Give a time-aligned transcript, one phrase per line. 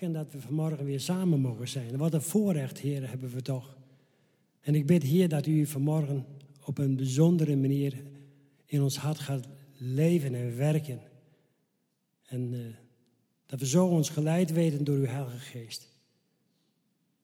[0.00, 1.96] danken dat we vanmorgen weer samen mogen zijn.
[1.96, 3.76] Wat een voorrecht, Heer, hebben we toch.
[4.60, 6.26] En ik bid, Heer, dat u vanmorgen
[6.64, 8.02] op een bijzondere manier
[8.66, 11.00] in ons hart gaat leven en werken.
[12.22, 12.66] En uh,
[13.46, 15.88] dat we zo ons geleid weten door uw Heilige Geest.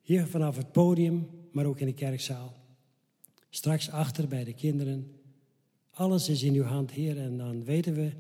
[0.01, 2.55] Hier vanaf het podium, maar ook in de kerkzaal.
[3.51, 5.21] Straks achter bij de kinderen.
[5.91, 8.13] Alles is in uw hand, Heer, en dan weten we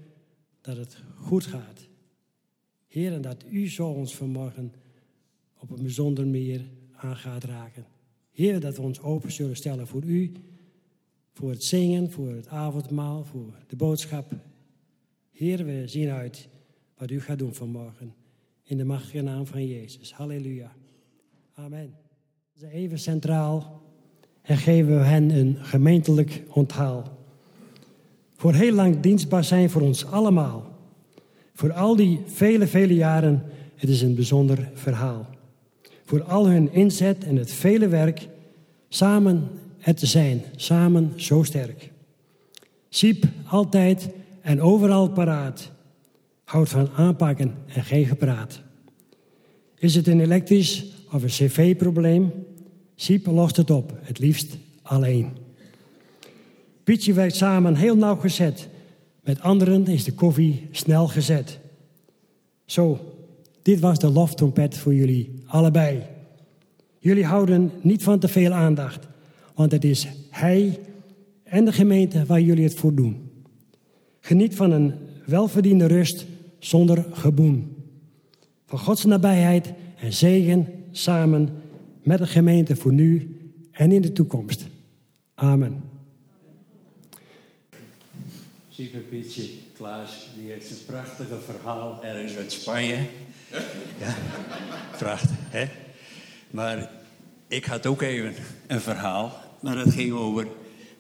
[0.61, 1.94] dat het goed gaat.
[2.95, 4.73] Heer, en dat u zo ons vanmorgen
[5.59, 6.61] op een bijzondere manier
[6.93, 7.87] aan gaat raken.
[8.33, 10.33] Heer, dat we ons open zullen stellen voor u,
[11.33, 14.33] voor het zingen, voor het avondmaal, voor de boodschap.
[15.31, 16.49] Heer, we zien uit
[16.97, 18.15] wat u gaat doen vanmorgen.
[18.63, 20.13] In de machtige naam van Jezus.
[20.13, 20.73] Halleluja.
[21.55, 21.95] Amen.
[22.73, 23.83] Even centraal
[24.43, 27.19] en geven we hen een gemeentelijk onthaal.
[28.37, 30.74] Voor heel lang dienstbaar zijn voor ons allemaal.
[31.55, 33.43] Voor al die vele, vele jaren,
[33.77, 35.27] het is een bijzonder verhaal.
[36.05, 38.29] Voor al hun inzet en het vele werk,
[38.89, 39.49] samen
[39.79, 41.91] het te zijn, samen zo sterk.
[42.89, 44.09] Siep altijd
[44.41, 45.71] en overal paraat,
[46.45, 48.63] houdt van aanpakken en geen gepraat.
[49.79, 52.33] Is het een elektrisch of een cv-probleem?
[52.95, 55.29] Siep lost het op, het liefst alleen.
[56.85, 58.69] Pietje werkt samen heel nauwgezet
[59.25, 61.59] met anderen is de koffie snel gezet.
[62.65, 63.01] Zo,
[63.63, 66.03] dit was de loftrompet voor jullie allebei.
[66.99, 69.07] Jullie houden niet van te veel aandacht,
[69.55, 70.81] want het is Hij
[71.43, 73.31] en de gemeente waar jullie het voor doen.
[74.21, 74.95] Geniet van een
[75.27, 76.27] welverdiende rust
[76.59, 77.77] zonder geboen.
[78.67, 81.49] Van Gods nabijheid en zegen samen
[82.03, 83.37] met de gemeente voor nu
[83.71, 84.67] en in de toekomst.
[85.35, 85.94] Amen.
[88.77, 92.97] Super Pietje, Klaas, die heeft een prachtige verhaal ergens uit Spanje.
[93.99, 94.15] Ja,
[94.99, 95.67] prachtig, hè?
[96.51, 96.91] Maar
[97.49, 98.35] ik had ook even
[98.67, 100.47] een verhaal, maar dat ging over...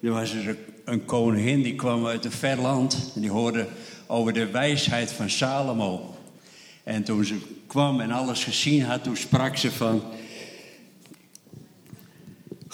[0.03, 3.67] Er was er een koningin die kwam uit een ver land en die hoorde
[4.07, 6.17] over de wijsheid van Salomo.
[6.83, 10.03] En toen ze kwam en alles gezien had, toen sprak ze van...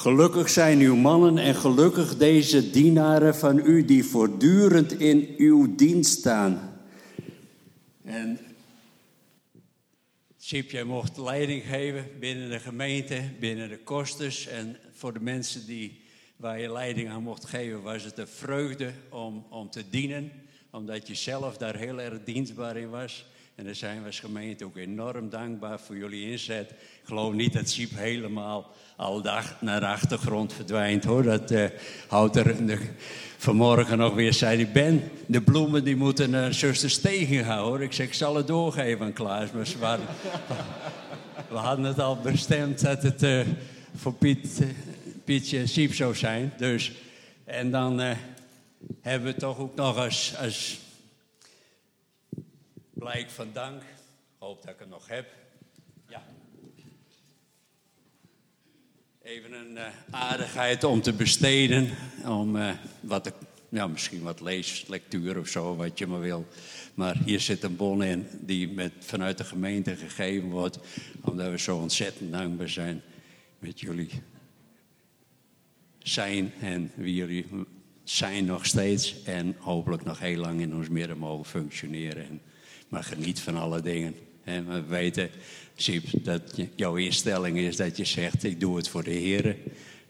[0.01, 6.19] Gelukkig zijn uw mannen en gelukkig deze dienaren van u die voortdurend in uw dienst
[6.19, 6.81] staan.
[8.05, 8.39] En
[10.37, 14.47] Sipje mocht leiding geven binnen de gemeente, binnen de kosters.
[14.47, 16.01] En voor de mensen die,
[16.37, 20.33] waar je leiding aan mocht geven, was het een vreugde om, om te dienen.
[20.71, 23.27] Omdat je zelf daar heel erg dienstbaar in was.
[23.61, 26.71] En daar zijn we als gemeente ook enorm dankbaar voor jullie inzet.
[26.71, 31.23] Ik geloof niet dat Siep helemaal al dag naar de achtergrond verdwijnt hoor.
[31.23, 31.65] Dat uh,
[32.09, 32.79] houdt er
[33.37, 37.83] vanmorgen nog weer, zei hij, Ben, de bloemen die moeten naar zuster Stegen gaan hoor.
[37.83, 39.49] Ik zeg, ik zal het doorgeven aan Klaas.
[39.81, 39.99] Maar
[41.51, 43.41] we hadden het al bestemd dat het uh,
[43.95, 44.37] voor uh,
[45.25, 46.53] Pietje en Siep zou zijn.
[46.57, 46.93] Dus,
[47.45, 48.01] en dan
[49.01, 50.79] hebben we toch ook nog als, als
[53.01, 53.83] blijk van dank,
[54.39, 55.27] hoop dat ik het nog heb,
[59.23, 61.91] Even een uh, aardigheid om te besteden.
[62.27, 63.33] Om uh, wat,
[63.69, 66.47] ja, misschien wat leeslectuur of zo, wat je maar wil.
[66.95, 70.79] Maar hier zit een bon in die met, vanuit de gemeente gegeven wordt.
[71.21, 73.03] Omdat we zo ontzettend dankbaar zijn
[73.59, 74.11] met jullie
[75.99, 77.47] zijn en wie jullie
[78.05, 79.23] zijn nog steeds.
[79.23, 82.25] En hopelijk nog heel lang in ons midden mogen functioneren.
[82.25, 82.41] En,
[82.91, 84.15] maar geniet van alle dingen.
[84.45, 85.31] En we weten
[85.75, 86.43] Siep, dat
[86.75, 89.57] jouw instelling is dat je zegt, ik doe het voor de Heer.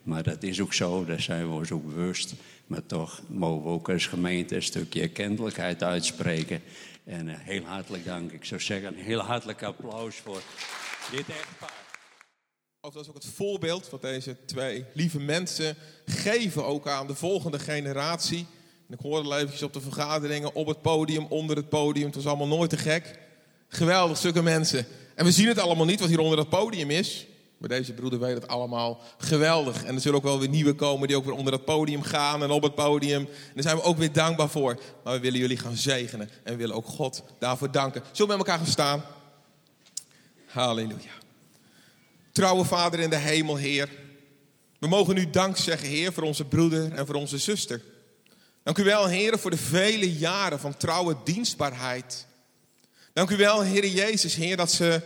[0.03, 2.33] Maar dat is ook zo, daar zijn we ons ook bewust.
[2.67, 6.61] Maar toch mogen we ook als gemeente een stukje erkentelijkheid uitspreken.
[7.03, 8.31] En uh, heel hartelijk dank.
[8.31, 10.41] Ik zou zeggen, een heel hartelijk applaus voor
[11.11, 11.89] dit echtpaar.
[12.81, 15.75] Dat is ook het voorbeeld wat deze twee lieve mensen
[16.05, 18.45] geven ook aan de volgende generatie.
[18.91, 22.05] Ik hoorde al op de vergaderingen, op het podium, onder het podium.
[22.05, 23.19] Het was allemaal nooit te gek.
[23.67, 24.85] Geweldig, stukken mensen.
[25.15, 27.25] En we zien het allemaal niet wat hier onder dat podium is.
[27.57, 29.83] Maar deze broeder weet het allemaal geweldig.
[29.83, 32.43] En er zullen ook wel weer nieuwe komen die ook weer onder dat podium gaan
[32.43, 33.21] en op het podium.
[33.21, 34.79] En daar zijn we ook weer dankbaar voor.
[35.03, 38.01] Maar we willen jullie gaan zegenen en we willen ook God daarvoor danken.
[38.11, 39.03] Zullen we met elkaar gaan staan?
[40.45, 41.11] Halleluja.
[42.31, 43.89] Trouwe Vader in de hemel, Heer.
[44.79, 47.81] We mogen u dank zeggen, Heer, voor onze broeder en voor onze zuster.
[48.63, 52.25] Dank u wel, Heer, voor de vele jaren van trouwe dienstbaarheid.
[53.13, 55.01] Dank u wel, Heer Jezus, Heer, dat ze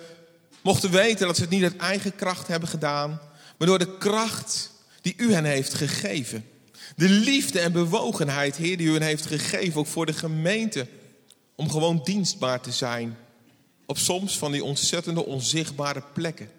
[0.61, 3.21] mochten weten dat ze het niet uit eigen kracht hebben gedaan,
[3.57, 4.71] maar door de kracht
[5.01, 6.49] die u hen heeft gegeven.
[6.95, 10.87] De liefde en bewogenheid, Heer, die u hen heeft gegeven, ook voor de gemeente,
[11.55, 13.17] om gewoon dienstbaar te zijn.
[13.85, 16.51] Op soms van die ontzettende onzichtbare plekken.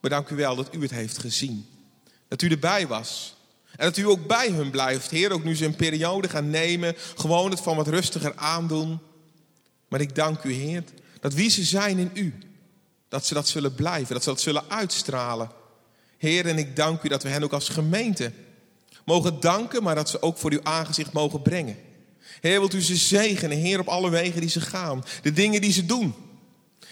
[0.00, 1.66] Maar dank u wel dat u het heeft gezien.
[2.28, 3.35] Dat u erbij was.
[3.76, 5.10] En dat u ook bij hun blijft.
[5.10, 6.94] Heer, ook nu ze een periode gaan nemen.
[7.16, 8.98] Gewoon het van wat rustiger aandoen.
[9.88, 10.84] Maar ik dank u, Heer,
[11.20, 12.34] dat wie ze zijn in u.
[13.08, 14.14] Dat ze dat zullen blijven.
[14.14, 15.50] Dat ze dat zullen uitstralen.
[16.18, 18.32] Heer, en ik dank u dat we hen ook als gemeente
[19.04, 19.82] mogen danken.
[19.82, 21.76] Maar dat ze ook voor uw aangezicht mogen brengen.
[22.40, 25.04] Heer, wilt u ze zegenen, Heer, op alle wegen die ze gaan.
[25.22, 26.14] De dingen die ze doen.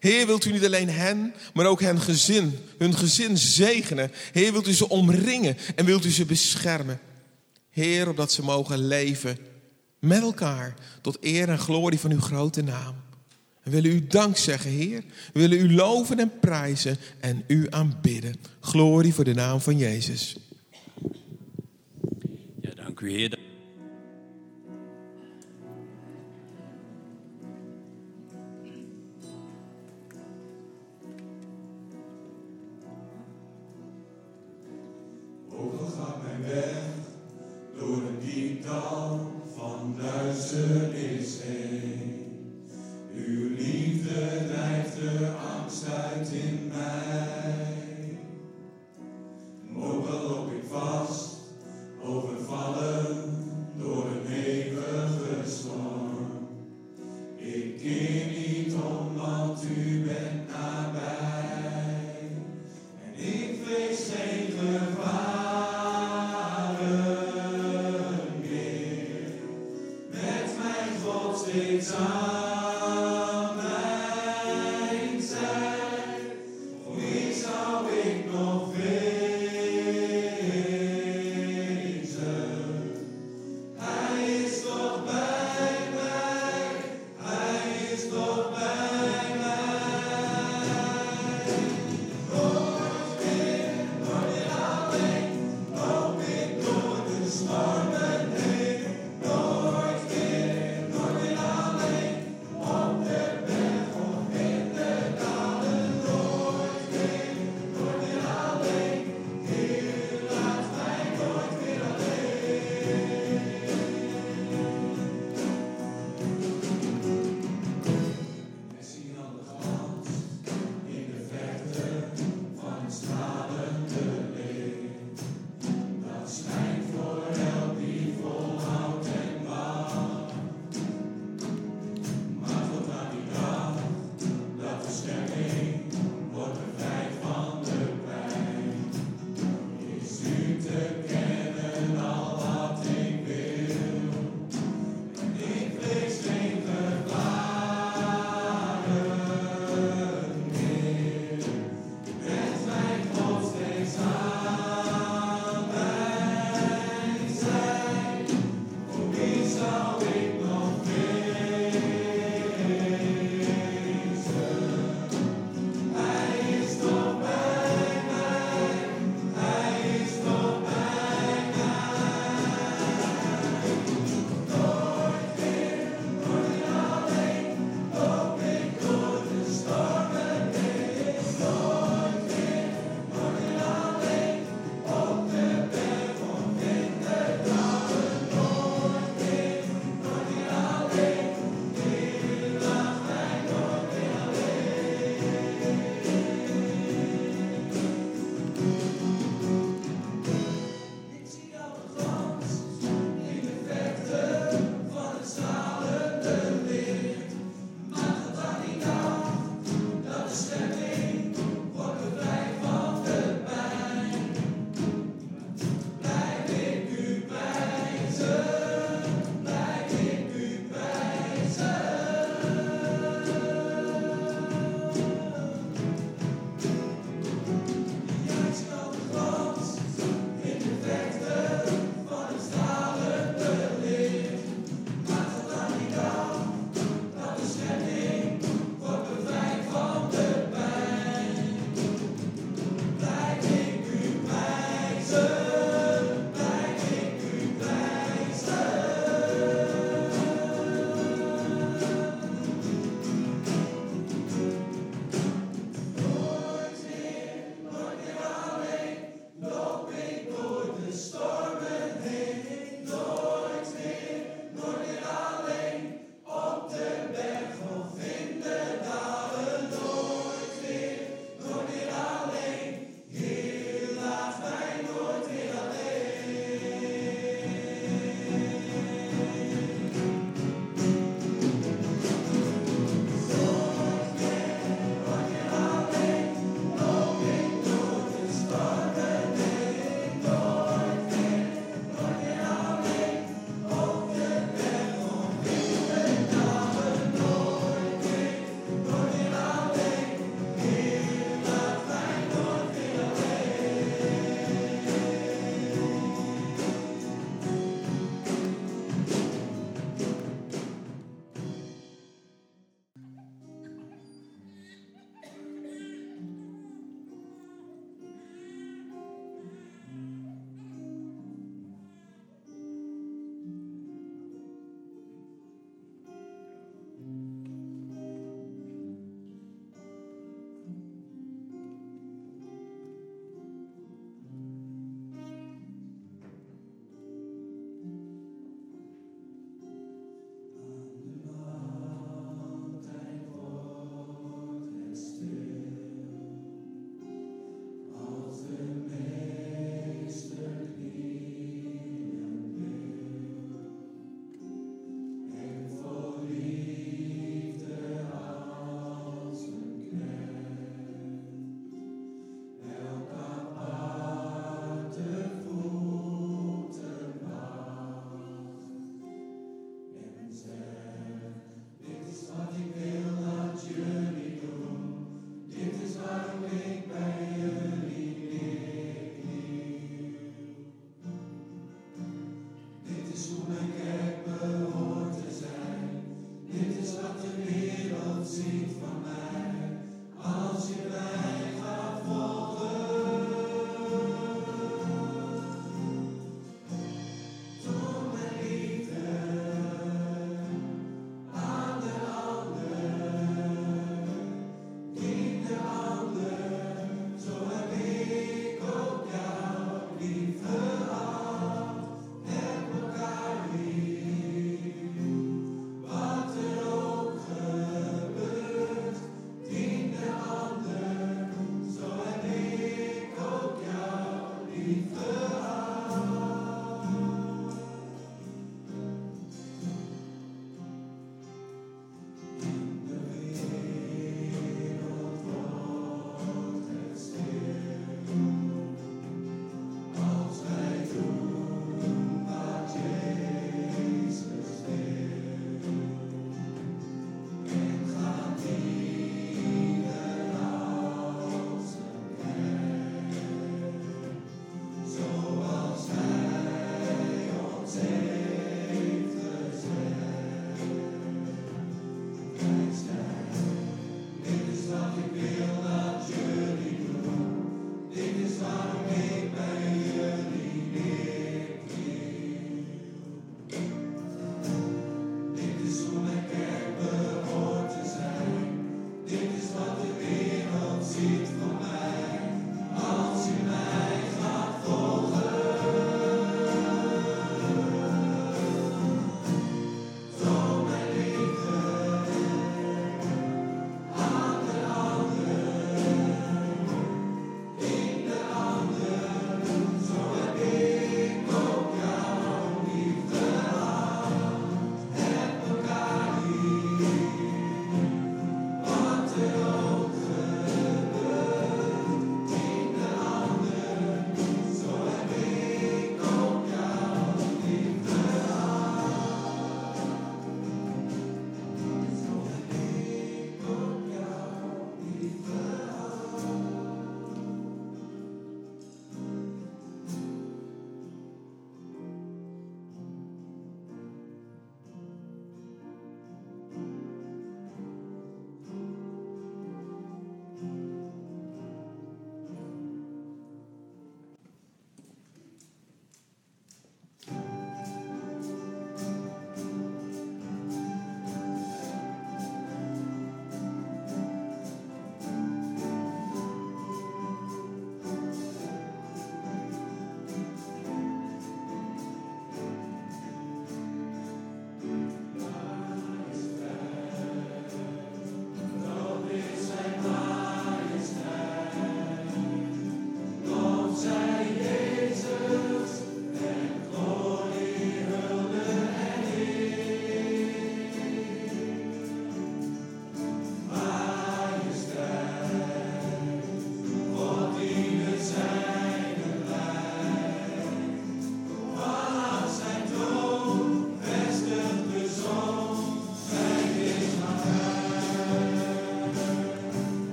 [0.00, 4.10] Heer, wilt u niet alleen hen, maar ook hun gezin, hun gezin zegenen.
[4.32, 7.00] Heer, wilt u ze omringen en wilt u ze beschermen.
[7.70, 9.38] Heer, opdat ze mogen leven
[9.98, 12.94] met elkaar tot eer en glorie van uw grote naam.
[13.62, 15.04] We willen u dank zeggen, Heer.
[15.32, 18.34] We willen u loven en prijzen en u aanbidden.
[18.60, 20.36] Glorie voor de naam van Jezus.
[22.60, 23.45] Ja, dank u, Heer.
[35.66, 36.82] overgaat mijn weg
[37.78, 39.20] door een diep dal
[39.56, 39.96] van
[40.94, 42.24] is heen.
[43.14, 45.30] Uw liefde drijft de
[45.60, 48.18] angst uit in mij.
[49.76, 51.36] Ook al loop ik vast,
[52.02, 53.34] overvallen
[53.78, 55.45] door een hevige.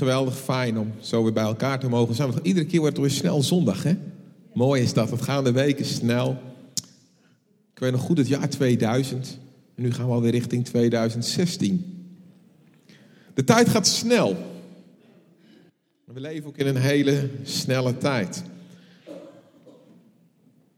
[0.00, 2.32] Geweldig fijn om zo weer bij elkaar te mogen zijn.
[2.42, 3.96] Iedere keer wordt het weer snel zondag, hè?
[4.52, 5.10] Mooi is dat.
[5.10, 6.38] Het gaan de weken snel.
[7.72, 9.38] Ik weet nog goed het jaar 2000.
[9.76, 11.84] En nu gaan we alweer richting 2016.
[13.34, 14.36] De tijd gaat snel.
[16.04, 18.42] We leven ook in een hele snelle tijd.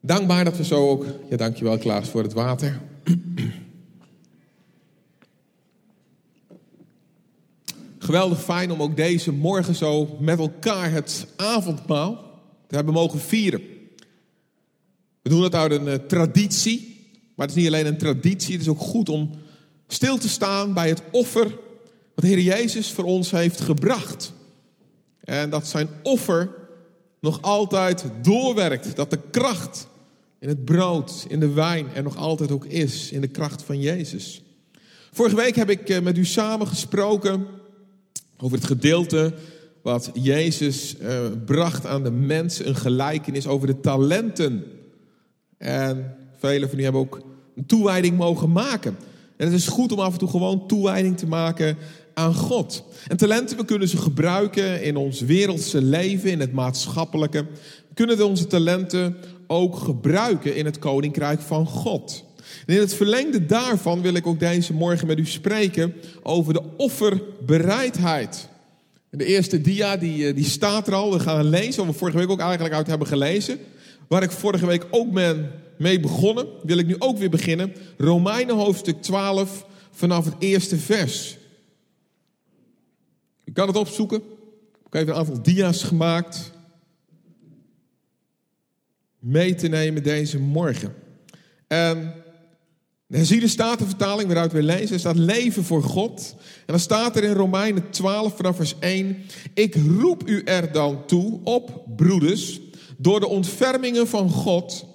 [0.01, 1.07] Dankbaar dat we zo ook.
[1.31, 2.81] Ja, dankjewel Klaas voor het water.
[8.13, 13.61] Geweldig fijn om ook deze morgen zo met elkaar het avondmaal te hebben mogen vieren.
[15.23, 18.61] We doen het uit een uh, traditie, maar het is niet alleen een traditie, het
[18.61, 19.31] is ook goed om
[19.87, 21.45] stil te staan bij het offer
[22.15, 24.33] wat de Heer Jezus voor ons heeft gebracht.
[25.21, 26.51] En dat zijn offer
[27.21, 29.87] nog altijd doorwerkt, dat de kracht
[30.39, 33.81] in het brood, in de wijn er nog altijd ook is, in de kracht van
[33.81, 34.43] Jezus.
[35.13, 37.61] Vorige week heb ik met u samen gesproken
[38.43, 39.33] over het gedeelte
[39.83, 41.09] wat Jezus uh,
[41.45, 44.65] bracht aan de mensen, een gelijkenis over de talenten.
[45.59, 47.21] En velen van u hebben ook
[47.57, 48.97] een toewijding mogen maken.
[49.37, 51.77] En het is goed om af en toe gewoon toewijding te maken
[52.15, 52.85] aan God.
[53.07, 57.47] En talenten, we kunnen ze gebruiken in ons wereldse leven, in het maatschappelijke.
[57.89, 62.25] We kunnen onze talenten ook gebruiken in het koninkrijk van God.
[62.67, 68.49] In het verlengde daarvan wil ik ook deze morgen met u spreken over de offerbereidheid.
[69.11, 71.13] En de eerste dia die, eh, die staat er al.
[71.13, 73.59] We gaan lezen, wat we vorige week ook eigenlijk uit hebben gelezen.
[74.09, 77.75] Waar ik vorige week ook ben mee begonnen, wil ik nu ook weer beginnen.
[77.97, 81.37] Romeinen hoofdstuk 12 vanaf het eerste vers.
[83.45, 84.23] Ik kan het opzoeken.
[84.87, 86.51] Ik heb een aantal dia's gemaakt.
[89.19, 90.95] Mee te nemen deze morgen.
[91.67, 92.15] En
[93.13, 96.35] de de Statenvertaling, waaruit we lezen, staat leven voor God.
[96.39, 99.17] En dan staat er in Romeinen 12 vanaf vers 1.
[99.55, 102.61] Ik roep u er dan toe op, broeders,
[102.97, 104.87] door de ontfermingen van God,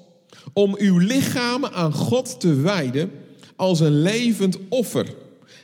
[0.53, 3.12] om uw lichamen aan God te wijden
[3.56, 5.15] als een levend offer,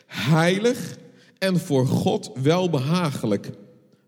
[0.08, 0.98] heilig
[1.38, 3.50] en voor God welbehagelijk.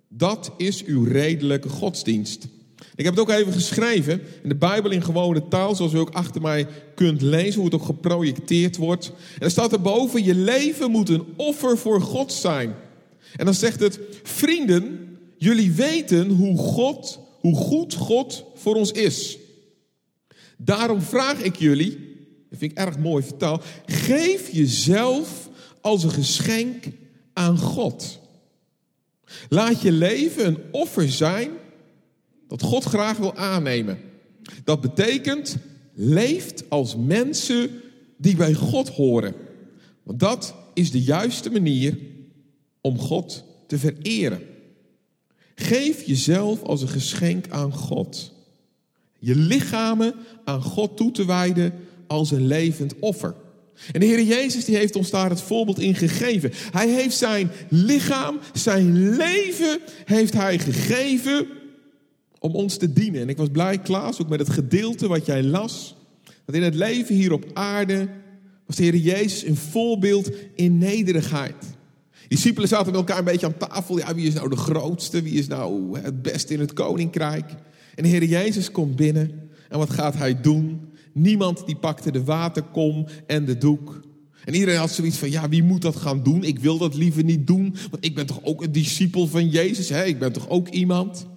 [0.07, 2.47] Dat is uw redelijke godsdienst.
[2.95, 6.13] Ik heb het ook even geschreven in de Bijbel in gewone taal, zoals u ook
[6.13, 9.11] achter mij kunt lezen, hoe het ook geprojecteerd wordt.
[9.33, 12.75] En er staat erboven, je leven moet een offer voor God zijn.
[13.35, 19.37] En dan zegt het, vrienden, jullie weten hoe, God, hoe goed God voor ons is.
[20.57, 21.89] Daarom vraag ik jullie,
[22.49, 25.49] dat vind ik erg mooi vertaald, geef jezelf
[25.81, 26.85] als een geschenk
[27.33, 28.19] aan God.
[29.49, 31.49] Laat je leven een offer zijn
[32.47, 33.97] dat God graag wil aannemen.
[34.63, 35.57] Dat betekent,
[35.93, 37.69] leeft als mensen
[38.17, 39.33] die bij God horen.
[40.03, 41.97] Want dat is de juiste manier
[42.81, 44.41] om God te vereren.
[45.55, 48.33] Geef jezelf als een geschenk aan God.
[49.19, 51.73] Je lichamen aan God toe te wijden
[52.07, 53.35] als een levend offer.
[53.91, 56.51] En de Heer Jezus die heeft ons daar het voorbeeld in gegeven.
[56.71, 61.47] Hij heeft zijn lichaam, zijn leven heeft hij gegeven
[62.45, 63.21] om ons te dienen.
[63.21, 65.95] En ik was blij, Klaas, ook met het gedeelte wat jij las.
[66.45, 68.07] Dat in het leven hier op aarde
[68.65, 71.55] was de Heer Jezus een voorbeeld in nederigheid.
[72.27, 73.97] Discipelen zaten met elkaar een beetje aan tafel.
[73.97, 75.21] Ja, wie is nou de grootste?
[75.21, 77.55] Wie is nou het beste in het koninkrijk?
[77.95, 79.49] En de Heer Jezus komt binnen.
[79.69, 80.81] En wat gaat hij doen?
[81.13, 84.01] Niemand die pakte de waterkom en de doek.
[84.43, 86.43] En iedereen had zoiets van, ja, wie moet dat gaan doen?
[86.43, 89.89] Ik wil dat liever niet doen, want ik ben toch ook een discipel van Jezus,
[89.89, 90.03] hè?
[90.03, 91.27] ik ben toch ook iemand?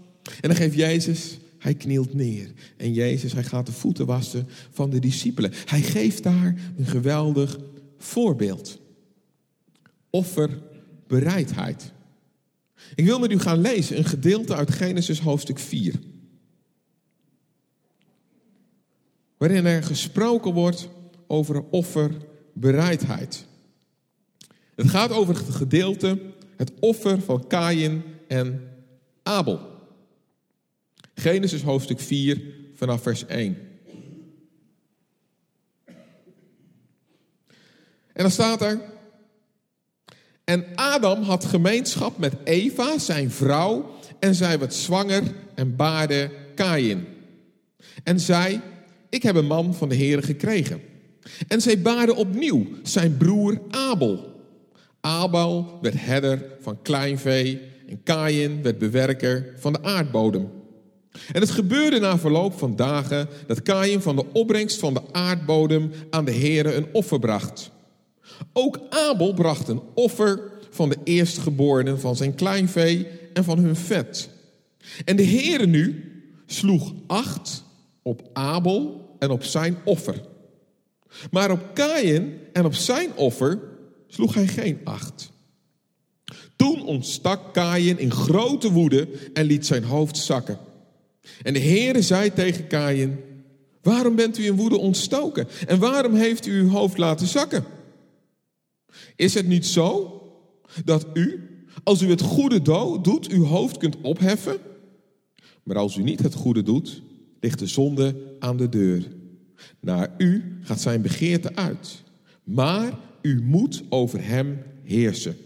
[0.41, 2.53] En dan geeft Jezus, hij knielt neer.
[2.77, 5.53] En Jezus, hij gaat de voeten wassen van de discipelen.
[5.65, 7.59] Hij geeft daar een geweldig
[7.99, 8.79] voorbeeld.
[10.11, 11.93] Offerbereidheid.
[12.95, 15.95] Ik wil met u gaan lezen een gedeelte uit Genesis hoofdstuk 4.
[19.37, 20.89] Waarin er gesproken wordt
[21.27, 23.47] over offerbereidheid.
[24.75, 26.21] Het gaat over het gedeelte,
[26.57, 28.61] het offer van Kain en
[29.23, 29.78] Abel.
[31.19, 32.43] Genesis hoofdstuk 4
[32.75, 33.57] vanaf vers 1.
[38.13, 38.81] En dan staat er.
[40.45, 45.23] En Adam had gemeenschap met Eva, zijn vrouw, en zij werd zwanger
[45.55, 47.07] en baarde Kain.
[48.03, 48.61] En zei:
[49.09, 50.81] Ik heb een man van de Heer gekregen.
[51.49, 54.43] En zij baarde opnieuw zijn broer Abel.
[55.01, 60.58] Abel werd herder van kleinvee en Kain werd bewerker van de aardbodem.
[61.33, 65.91] En het gebeurde na verloop van dagen dat Kain van de opbrengst van de aardbodem
[66.11, 67.71] aan de Heere een offer bracht.
[68.53, 74.29] Ook Abel bracht een offer van de eerstgeborenen van zijn kleinvee en van hun vet.
[75.05, 76.13] En de Heere nu
[76.47, 77.65] sloeg acht
[78.03, 80.23] op Abel en op zijn offer.
[81.31, 83.61] Maar op Kaïn en op zijn offer
[84.07, 85.31] sloeg hij geen acht.
[86.57, 90.59] Toen ontstak Kaïn in grote woede en liet zijn hoofd zakken.
[91.43, 93.19] En de Heere zei tegen Kaïn,
[93.83, 95.49] waarom bent u in woede ontstoken?
[95.67, 97.65] En waarom heeft u uw hoofd laten zakken?
[99.17, 100.23] Is het niet zo
[100.85, 101.49] dat u,
[101.83, 102.63] als u het goede
[103.03, 104.59] doet, uw hoofd kunt opheffen?
[105.63, 107.03] Maar als u niet het goede doet,
[107.41, 109.09] ligt de zonde aan de deur.
[109.81, 112.03] Naar u gaat zijn begeerte uit.
[112.45, 115.37] Maar u moet over hem heersen.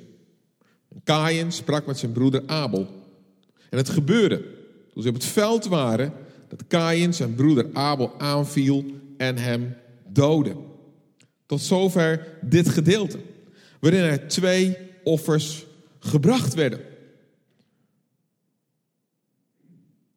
[1.04, 2.86] Kaïn sprak met zijn broeder Abel.
[3.70, 4.44] En het gebeurde,
[4.92, 6.12] toen ze op het veld waren,
[6.48, 8.84] dat Kaïn zijn broeder Abel aanviel
[9.16, 9.76] en hem
[10.08, 10.56] doodde.
[11.46, 13.18] Tot zover dit gedeelte,
[13.80, 15.66] waarin er twee offers
[15.98, 16.80] gebracht werden.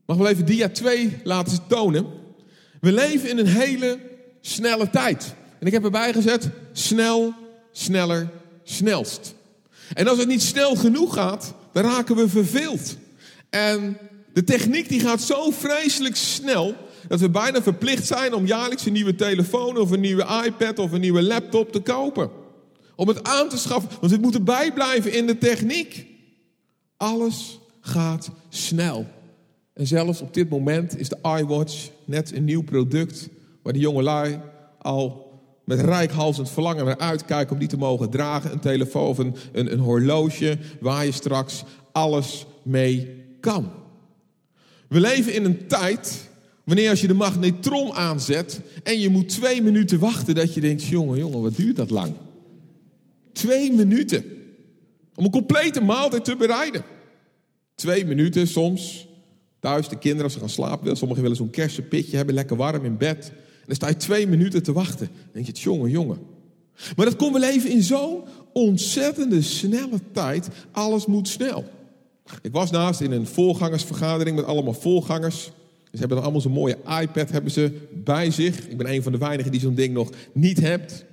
[0.05, 2.05] Mag wel even dia 2 laten tonen.
[2.81, 3.99] We leven in een hele
[4.41, 5.35] snelle tijd.
[5.59, 7.33] En ik heb erbij gezet, snel,
[7.71, 8.29] sneller,
[8.63, 9.35] snelst.
[9.93, 12.97] En als het niet snel genoeg gaat, dan raken we verveeld.
[13.49, 13.97] En
[14.35, 16.75] de techniek die gaat zo vreselijk snel,
[17.07, 20.91] dat we bijna verplicht zijn om jaarlijks een nieuwe telefoon of een nieuwe iPad of
[20.91, 22.29] een nieuwe laptop te kopen.
[22.95, 26.05] Om het aan te schaffen, want we moeten bijblijven in de techniek.
[26.97, 29.05] Alles gaat snel.
[29.73, 33.29] En zelfs op dit moment is de iWatch net een nieuw product
[33.63, 34.39] waar de jongelui
[34.79, 38.51] al met rijkhalsend verlangen naar uitkijken om die te mogen dragen.
[38.51, 43.83] Een telefoon of een, een, een horloge waar je straks alles mee kan.
[44.89, 46.29] We leven in een tijd
[46.63, 50.83] wanneer als je de magnetron aanzet en je moet twee minuten wachten dat je denkt,
[50.83, 52.13] jongen, jongen, wat duurt dat lang?
[53.33, 54.23] Twee minuten.
[55.15, 56.83] Om een complete maaltijd te bereiden.
[57.75, 59.07] Twee minuten soms.
[59.59, 60.97] Thuis de kinderen als ze gaan slapen.
[60.97, 63.27] Sommigen willen zo'n kersenpitje hebben, lekker warm in bed.
[63.29, 65.07] En dan sta je twee minuten te wachten.
[65.07, 66.19] Dan denk je, jongen, jongen.
[66.95, 70.47] Maar dat komt we leven in zo'n ontzettende snelle tijd.
[70.71, 71.65] Alles moet snel.
[72.41, 75.43] Ik was naast in een voorgangersvergadering met allemaal voorgangers.
[75.83, 78.67] Ze hebben dan allemaal zo'n mooie iPad hebben ze bij zich.
[78.67, 81.05] Ik ben een van de weinigen die zo'n ding nog niet hebt.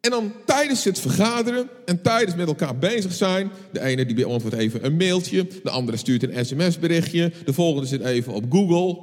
[0.00, 3.50] En dan tijdens het vergaderen en tijdens met elkaar bezig zijn.
[3.72, 5.46] De ene die beantwoordt even een mailtje.
[5.62, 7.32] De andere stuurt een sms-berichtje.
[7.44, 8.98] De volgende zit even op Google.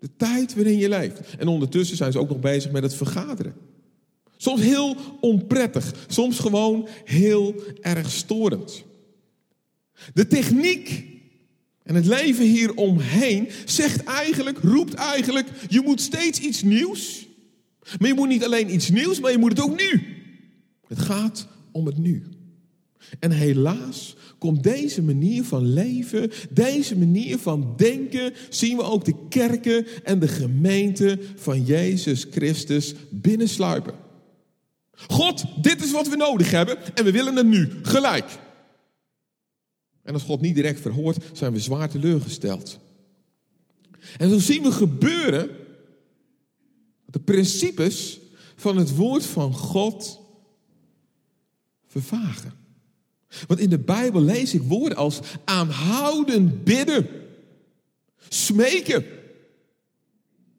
[0.00, 1.20] De tijd waarin je leeft.
[1.38, 3.54] En ondertussen zijn ze ook nog bezig met het vergaderen.
[4.36, 5.94] Soms heel onprettig.
[6.06, 8.84] Soms gewoon heel erg storend.
[10.14, 11.04] De techniek
[11.82, 17.26] en het leven hieromheen zegt eigenlijk, roept eigenlijk, je moet steeds iets nieuws.
[17.98, 20.02] Maar je moet niet alleen iets nieuws, maar je moet het ook nu.
[20.88, 22.22] Het gaat om het nu.
[23.18, 29.14] En helaas komt deze manier van leven, deze manier van denken, zien we ook de
[29.28, 33.94] kerken en de gemeente van Jezus Christus binnensluipen.
[34.92, 38.38] God, dit is wat we nodig hebben en we willen het nu, gelijk.
[40.06, 42.78] En als God niet direct verhoort, zijn we zwaar teleurgesteld.
[44.18, 45.50] En zo zien we gebeuren
[47.06, 48.20] de principes
[48.56, 50.20] van het woord van God
[51.86, 52.52] vervagen.
[53.46, 57.06] Want in de Bijbel lees ik woorden als aanhoudend bidden,
[58.28, 59.04] smeken,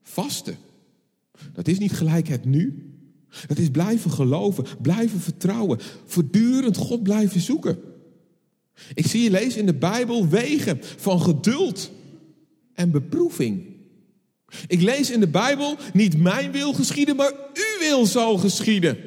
[0.01, 0.57] vasten.
[1.53, 2.91] Dat is niet gelijk het nu.
[3.47, 7.79] Dat is blijven geloven, blijven vertrouwen, voortdurend God blijven zoeken.
[8.93, 11.91] Ik zie je lezen in de Bijbel wegen van geduld
[12.73, 13.75] en beproeving.
[14.67, 18.97] Ik lees in de Bijbel niet mijn wil geschieden, maar uw wil zal geschieden.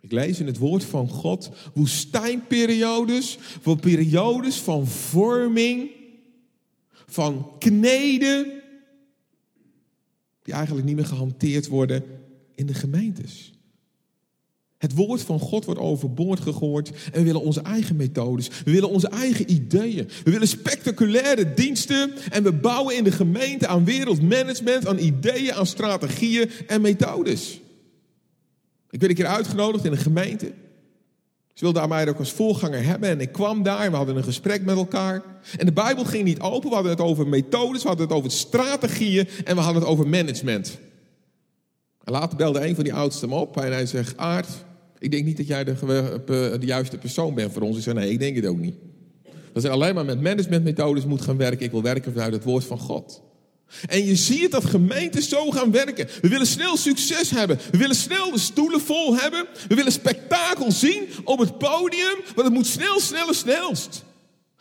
[0.00, 5.90] Ik lees in het woord van God woestijnperiodes, voor periodes van vorming,
[7.06, 8.62] van kneden,
[10.42, 12.04] die eigenlijk niet meer gehanteerd worden
[12.54, 13.51] in de gemeentes.
[14.82, 18.88] Het woord van God wordt overboord gegooid en we willen onze eigen methodes, we willen
[18.88, 24.86] onze eigen ideeën, we willen spectaculaire diensten en we bouwen in de gemeente aan wereldmanagement,
[24.86, 27.60] aan ideeën, aan strategieën en methodes.
[28.90, 30.52] Ik werd een keer uitgenodigd in een gemeente.
[31.54, 34.24] Ze wilden mij ook als voorganger hebben en ik kwam daar en we hadden een
[34.24, 35.22] gesprek met elkaar.
[35.58, 38.30] En de Bijbel ging niet open, we hadden het over methodes, we hadden het over
[38.30, 40.78] strategieën en we hadden het over management.
[42.04, 44.48] En later belde een van die oudsten me op en hij zegt, Aard,
[45.02, 46.22] ik denk niet dat jij de,
[46.60, 47.76] de, juiste persoon bent voor ons.
[47.76, 48.74] Ik zei, nee, ik denk het ook niet.
[49.52, 51.66] Dat je alleen maar met managementmethodes moet gaan werken.
[51.66, 53.22] Ik wil werken vanuit het woord van God.
[53.86, 56.08] En je ziet dat gemeenten zo gaan werken.
[56.20, 57.58] We willen snel succes hebben.
[57.70, 59.46] We willen snel de stoelen vol hebben.
[59.68, 62.16] We willen spektakel zien op het podium.
[62.34, 64.04] Want het moet snel, snel snelst.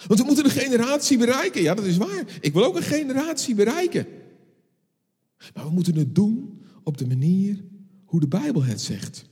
[0.08, 1.62] Want we moeten een generatie bereiken.
[1.62, 2.24] Ja, dat is waar.
[2.40, 4.06] Ik wil ook een generatie bereiken.
[5.54, 7.64] Maar we moeten het doen op de manier
[8.06, 9.30] hoe de Bijbel het zegt.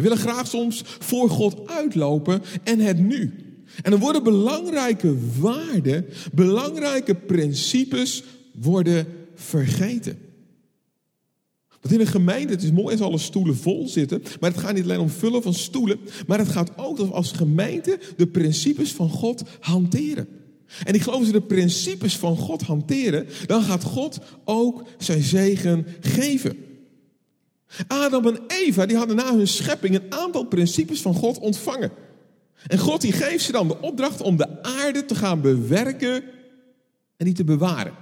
[0.00, 3.34] We willen graag soms voor God uitlopen en het nu.
[3.82, 8.22] En dan worden belangrijke waarden, belangrijke principes
[8.54, 10.18] worden vergeten.
[11.80, 14.74] Want in een gemeente, het is mooi als alle stoelen vol zitten, maar het gaat
[14.74, 18.92] niet alleen om vullen van stoelen, maar het gaat ook dat als gemeente de principes
[18.92, 20.28] van God hanteren.
[20.84, 25.86] En ik geloof we de principes van God hanteren, dan gaat God ook zijn zegen
[26.00, 26.69] geven.
[27.86, 31.90] Adam en Eva die hadden na hun schepping een aantal principes van God ontvangen.
[32.66, 36.22] En God die geeft ze dan de opdracht om de aarde te gaan bewerken
[37.16, 37.92] en die te bewaren.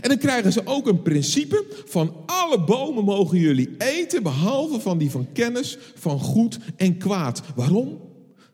[0.00, 4.98] En dan krijgen ze ook een principe van alle bomen mogen jullie eten, behalve van
[4.98, 7.42] die van kennis van goed en kwaad.
[7.54, 8.00] Waarom?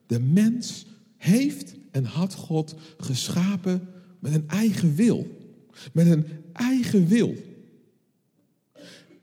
[0.06, 0.86] De mens
[1.16, 3.88] heeft en had God geschapen
[4.20, 5.26] met een eigen wil.
[5.92, 7.34] Met een eigen wil.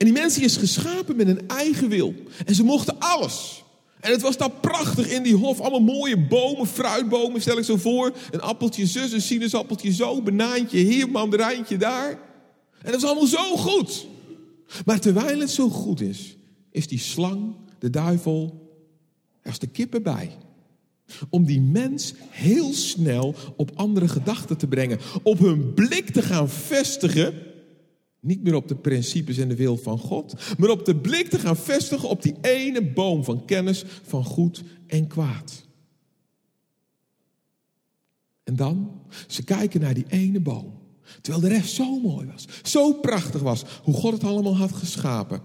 [0.06, 2.13] En die mens die is geschapen met een eigen wil.
[2.46, 3.63] En ze mochten alles.
[4.00, 5.60] En het was daar prachtig in die hof.
[5.60, 8.12] Allemaal mooie bomen, fruitbomen, stel ik zo voor.
[8.32, 12.10] Een appeltje zus, een sinaasappeltje zo, banaantje hier, mandarijntje daar.
[12.82, 14.08] En dat is allemaal zo goed.
[14.86, 16.38] Maar terwijl het zo goed is,
[16.72, 18.70] is die slang, de duivel,
[19.41, 20.38] er is de kippen bij.
[21.30, 25.00] Om die mens heel snel op andere gedachten te brengen.
[25.24, 27.54] Op hun blik te gaan vestigen
[28.26, 31.40] niet meer op de principes en de wil van God, maar op de blik te
[31.40, 35.64] gaan vestigen op die ene boom van kennis van goed en kwaad.
[38.44, 40.74] En dan, ze kijken naar die ene boom,
[41.22, 45.42] terwijl de rest zo mooi was, zo prachtig was, hoe God het allemaal had geschapen.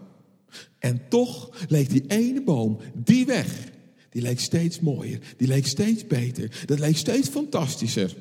[0.78, 3.70] En toch leek die ene boom, die weg,
[4.10, 8.16] die leek steeds mooier, die leek steeds beter, dat leek steeds fantastischer.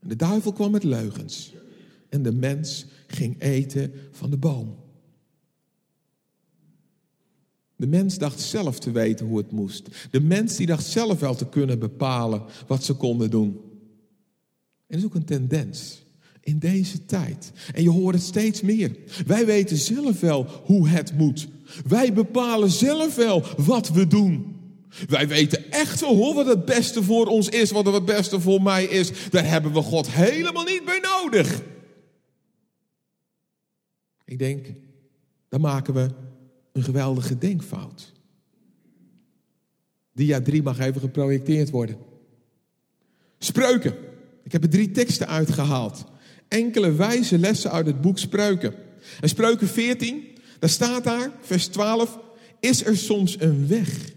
[0.00, 1.52] En de duivel kwam met leugens.
[2.08, 4.76] En de mens ging eten van de boom.
[7.76, 9.88] De mens dacht zelf te weten hoe het moest.
[10.10, 13.60] De mens die dacht zelf wel te kunnen bepalen wat ze konden doen.
[14.86, 16.02] En dat is ook een tendens
[16.40, 17.52] in deze tijd.
[17.74, 18.96] En je hoort het steeds meer.
[19.26, 21.48] Wij weten zelf wel hoe het moet.
[21.88, 24.56] Wij bepalen zelf wel wat we doen.
[25.08, 28.84] Wij weten echt wel wat het beste voor ons is, wat het beste voor mij
[28.84, 29.10] is.
[29.30, 31.62] Daar hebben we God helemaal niet bij nodig.
[34.24, 34.66] Ik denk,
[35.48, 36.08] dan maken we
[36.72, 38.12] een geweldige denkfout.
[40.12, 41.96] Dia 3 mag even geprojecteerd worden.
[43.38, 43.94] Spreuken.
[44.42, 46.04] Ik heb er drie teksten uitgehaald.
[46.48, 48.74] Enkele wijze lessen uit het boek Spreuken.
[49.20, 50.24] En Spreuken 14,
[50.58, 52.18] daar staat daar, vers 12.
[52.60, 54.12] Is er soms een weg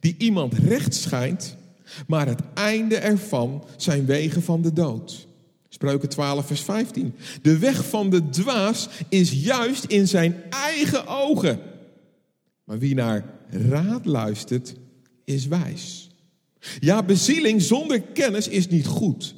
[0.00, 1.56] die iemand recht schijnt,
[2.06, 5.27] maar het einde ervan zijn wegen van de dood?
[5.68, 7.14] Spreuken 12, vers 15.
[7.42, 11.60] De weg van de dwaas is juist in zijn eigen ogen.
[12.64, 14.74] Maar wie naar raad luistert,
[15.24, 16.10] is wijs.
[16.80, 19.34] Ja, bezieling zonder kennis is niet goed.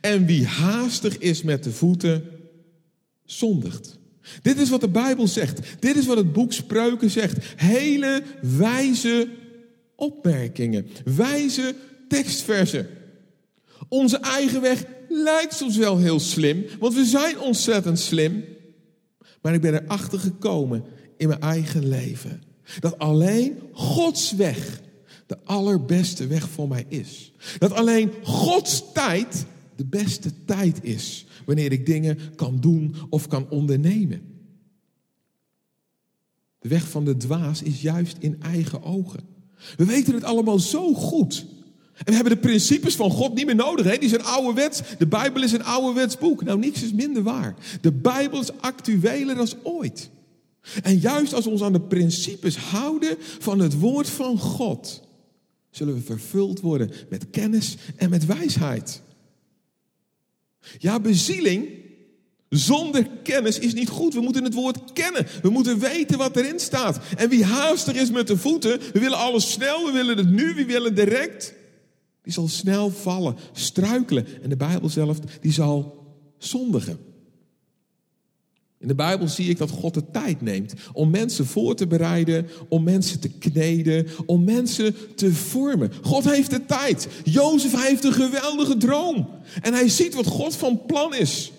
[0.00, 2.24] En wie haastig is met de voeten,
[3.24, 3.98] zondigt.
[4.42, 5.60] Dit is wat de Bijbel zegt.
[5.78, 7.38] Dit is wat het boek Spreuken zegt.
[7.56, 9.28] Hele wijze
[9.96, 10.86] opmerkingen.
[11.04, 11.74] Wijze
[12.08, 12.88] tekstversen.
[13.88, 18.44] Onze eigen weg lijkt soms wel heel slim, want we zijn ontzettend slim.
[19.42, 20.84] Maar ik ben erachter gekomen
[21.16, 22.42] in mijn eigen leven
[22.80, 24.80] dat alleen Gods weg
[25.26, 27.32] de allerbeste weg voor mij is.
[27.58, 29.46] Dat alleen Gods tijd
[29.76, 34.22] de beste tijd is wanneer ik dingen kan doen of kan ondernemen.
[36.58, 39.20] De weg van de dwaas is juist in eigen ogen.
[39.76, 41.46] We weten het allemaal zo goed.
[41.96, 43.86] En we hebben de principes van God niet meer nodig.
[43.86, 43.98] Hè?
[43.98, 44.80] Die zijn ouderwets.
[44.98, 46.44] De Bijbel is een ouderwets boek.
[46.44, 47.54] Nou, niks is minder waar.
[47.80, 50.10] De Bijbel is actueler dan ooit.
[50.82, 55.02] En juist als we ons aan de principes houden van het woord van God,
[55.70, 59.02] zullen we vervuld worden met kennis en met wijsheid.
[60.78, 61.68] Ja, bezieling
[62.48, 64.14] zonder kennis is niet goed.
[64.14, 65.26] We moeten het woord kennen.
[65.42, 67.00] We moeten weten wat erin staat.
[67.16, 70.54] En wie haastig is met de voeten, we willen alles snel, we willen het nu,
[70.54, 71.54] we willen direct.
[72.22, 74.26] Die zal snel vallen, struikelen.
[74.42, 76.06] En de Bijbel zelf, die zal
[76.38, 76.98] zondigen.
[78.82, 82.46] In de Bijbel zie ik dat God de tijd neemt om mensen voor te bereiden,
[82.68, 85.92] om mensen te kneden, om mensen te vormen.
[86.02, 87.08] God heeft de tijd.
[87.24, 89.28] Jozef heeft een geweldige droom.
[89.60, 91.52] En hij ziet wat God van plan is.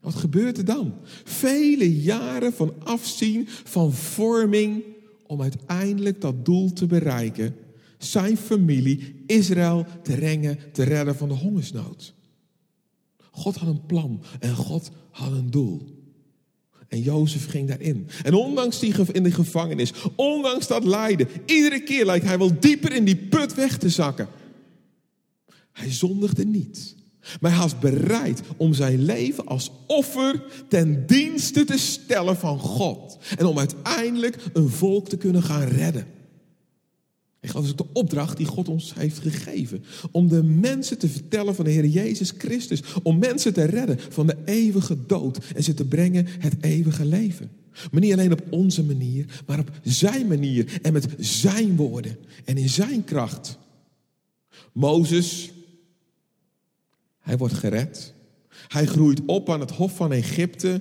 [0.00, 0.94] Wat gebeurt er dan?
[1.24, 4.82] Vele jaren van afzien, van vorming,
[5.26, 7.56] om uiteindelijk dat doel te bereiken.
[7.98, 12.14] Zijn familie, Israël, te rengen, te redden van de hongersnood.
[13.30, 15.96] God had een plan en God had een doel.
[16.88, 18.08] En Jozef ging daarin.
[18.22, 22.92] En ondanks die in de gevangenis, ondanks dat lijden, iedere keer lijkt hij wel dieper
[22.92, 24.28] in die put weg te zakken.
[25.72, 26.94] Hij zondigde niet.
[27.40, 33.18] Maar hij was bereid om zijn leven als offer ten dienste te stellen van God.
[33.38, 36.06] En om uiteindelijk een volk te kunnen gaan redden.
[37.46, 39.84] En dat is de opdracht die God ons heeft gegeven.
[40.10, 42.82] Om de mensen te vertellen van de Heer Jezus Christus.
[43.02, 45.38] Om mensen te redden van de eeuwige dood.
[45.54, 47.50] En ze te brengen het eeuwige leven.
[47.90, 50.78] Maar niet alleen op onze manier, maar op zijn manier.
[50.82, 52.16] En met zijn woorden.
[52.44, 53.58] En in zijn kracht.
[54.72, 55.52] Mozes,
[57.18, 58.14] hij wordt gered.
[58.68, 60.80] Hij groeit op aan het hof van Egypte.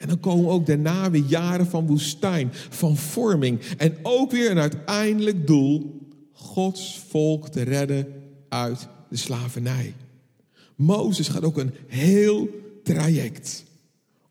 [0.00, 3.60] En dan komen ook daarna weer jaren van woestijn, van vorming.
[3.76, 6.00] En ook weer een uiteindelijk doel
[6.32, 8.06] Gods volk te redden
[8.48, 9.94] uit de slavernij.
[10.76, 12.48] Mozes gaat ook een heel
[12.82, 13.64] traject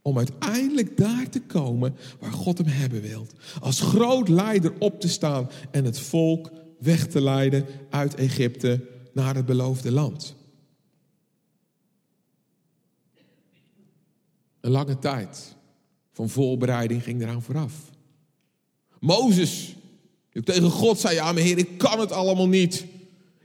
[0.02, 3.28] om uiteindelijk daar te komen waar God hem hebben wil.
[3.62, 9.36] Als groot leider op te staan en het volk weg te leiden uit Egypte naar
[9.36, 10.36] het beloofde land.
[14.62, 15.58] Een lange tijd
[16.14, 17.74] van voorbereiding ging eraan vooraf.
[19.00, 19.76] Mozes
[20.32, 22.86] ik tegen God zei, ja maar Heer, ik kan het allemaal niet.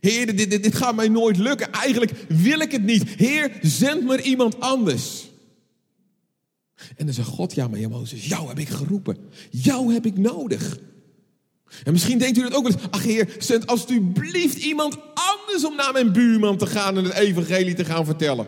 [0.00, 1.72] Heer, dit, dit, dit gaat mij nooit lukken.
[1.72, 3.04] Eigenlijk wil ik het niet.
[3.04, 5.28] Heer, zend maar iemand anders.
[6.96, 9.16] En dan zegt God, ja maar Mozes, jou heb ik geroepen.
[9.50, 10.78] Jou heb ik nodig.
[11.84, 12.90] En misschien denkt u dat ook wel eens.
[12.90, 17.74] Ach heer, zend alsjeblieft iemand anders om naar mijn buurman te gaan en het evangelie
[17.74, 18.46] te gaan vertellen.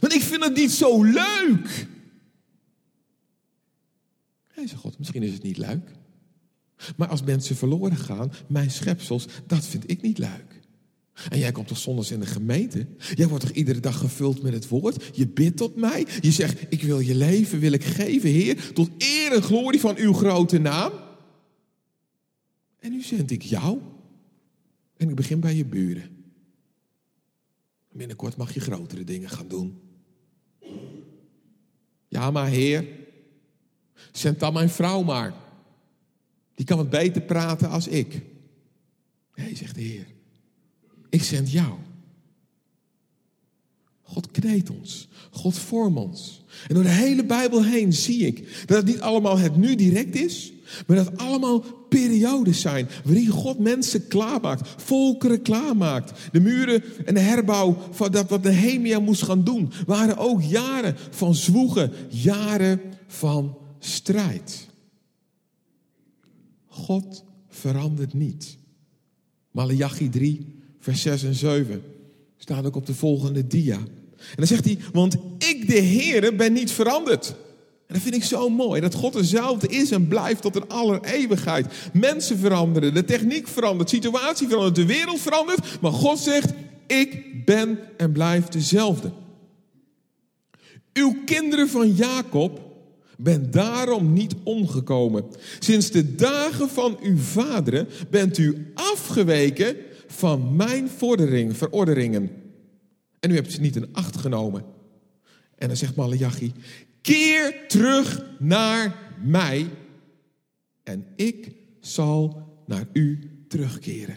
[0.00, 1.86] Want ik vind het niet zo leuk.
[4.56, 5.90] Hij zegt God, misschien is het niet leuk.
[6.96, 10.60] Maar als mensen verloren gaan, mijn schepsels, dat vind ik niet leuk.
[11.28, 12.86] En jij komt toch zondags in de gemeente?
[13.14, 15.10] Jij wordt toch iedere dag gevuld met het woord?
[15.16, 16.06] Je bidt tot mij.
[16.20, 18.72] Je zegt, ik wil je leven, wil ik geven, Heer.
[18.72, 20.92] Tot eer en glorie van uw grote naam.
[22.78, 23.80] En nu zend ik jou.
[24.96, 26.24] En ik begin bij je buren.
[27.92, 29.80] Binnenkort mag je grotere dingen gaan doen.
[32.08, 32.84] Ja, maar Heer,
[34.12, 35.34] zend dan mijn vrouw maar.
[36.54, 38.22] Die kan wat beter praten als ik.
[39.34, 40.06] Nee, zegt de Heer.
[41.08, 41.74] Ik zend jou.
[44.02, 45.08] God kneedt ons.
[45.30, 46.44] God vormt ons.
[46.68, 50.14] En door de hele Bijbel heen zie ik dat het niet allemaal het nu direct
[50.14, 50.52] is,
[50.86, 56.12] maar dat het allemaal periodes zijn waarin God mensen klaarmaakt, volkeren klaarmaakt.
[56.32, 60.96] De muren en de herbouw van dat wat Nehemia moest gaan doen, waren ook jaren
[61.10, 64.66] van zwoegen, jaren van strijd.
[66.66, 68.58] God verandert niet.
[69.50, 71.82] Malachi 3, vers 6 en 7
[72.36, 73.76] staat ook op de volgende dia.
[74.16, 77.34] En dan zegt hij, want ik de Heere ben niet veranderd.
[77.86, 81.04] En dat vind ik zo mooi, dat God dezelfde is en blijft tot in aller
[81.04, 81.66] eeuwigheid.
[81.92, 85.80] Mensen veranderen, de techniek verandert, de situatie verandert, de wereld verandert.
[85.80, 86.52] Maar God zegt,
[86.86, 89.12] ik ben en blijf dezelfde.
[90.92, 92.65] Uw kinderen van Jacob
[93.16, 95.24] ben daarom niet omgekomen.
[95.58, 102.30] Sinds de dagen van uw vaderen bent u afgeweken van mijn vordering, verordeningen.
[103.20, 104.64] En u hebt ze niet in acht genomen.
[105.56, 106.52] En dan zegt Malachi,
[107.00, 109.66] keer terug naar mij
[110.82, 114.16] en ik zal naar u terugkeren.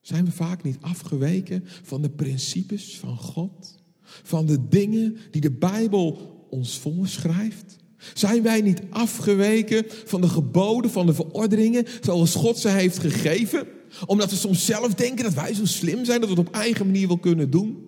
[0.00, 3.82] Zijn we vaak niet afgeweken van de principes van God?
[4.02, 7.76] Van de dingen die de Bijbel ons voorschrijft?
[8.14, 13.66] Zijn wij niet afgeweken van de geboden, van de verordeningen, zoals God ze heeft gegeven?
[14.06, 16.86] Omdat we soms zelf denken dat wij zo slim zijn dat we het op eigen
[16.86, 17.86] manier wel kunnen doen?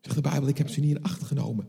[0.00, 1.66] Zegt de Bijbel, ik heb ze niet in acht genomen.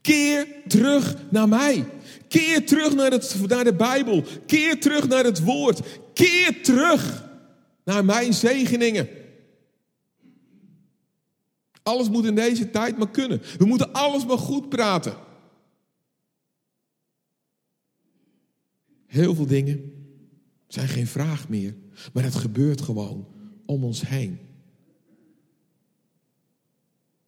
[0.00, 1.84] Keer terug naar mij.
[2.28, 4.24] Keer terug naar, het, naar de Bijbel.
[4.46, 5.80] Keer terug naar het woord.
[6.14, 7.28] Keer terug
[7.84, 9.08] naar mijn zegeningen.
[11.82, 13.42] Alles moet in deze tijd maar kunnen.
[13.58, 15.14] We moeten alles maar goed praten.
[19.06, 19.92] Heel veel dingen
[20.66, 21.76] zijn geen vraag meer,
[22.12, 23.26] maar het gebeurt gewoon
[23.66, 24.38] om ons heen.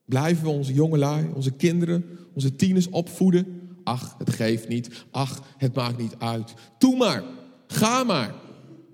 [0.05, 3.61] Blijven we onze jongelui, onze kinderen, onze tieners opvoeden?
[3.85, 5.05] Ach, het geeft niet.
[5.11, 6.55] Ach, het maakt niet uit.
[6.79, 7.23] Doe maar.
[7.67, 8.35] Ga maar.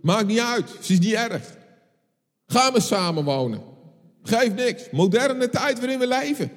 [0.03, 0.73] Maakt niet uit.
[0.73, 1.57] Het is niet erg.
[2.47, 3.70] Ga maar samenwonen.
[4.23, 4.91] Geeft niks.
[4.91, 6.51] Moderne tijd waarin we leven.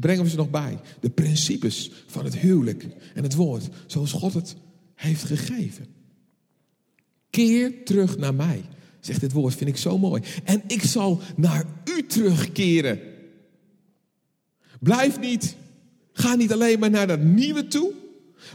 [0.00, 0.78] brengen we ze nog bij.
[1.00, 4.56] De principes van het huwelijk en het woord, zoals God het
[4.94, 5.86] heeft gegeven.
[7.30, 8.64] Keer terug naar mij,
[9.00, 10.22] zegt dit woord, vind ik zo mooi.
[10.44, 13.00] En ik zal naar u terugkeren.
[14.80, 15.56] Blijf niet,
[16.12, 17.92] ga niet alleen maar naar dat nieuwe toe,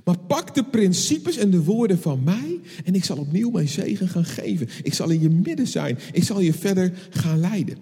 [0.04, 4.08] maar pak de principes en de woorden van mij en ik zal opnieuw mijn zegen
[4.08, 4.70] gaan geven.
[4.84, 6.00] Ik zal in je midden zijn.
[6.12, 7.78] Ik zal je verder gaan leiden.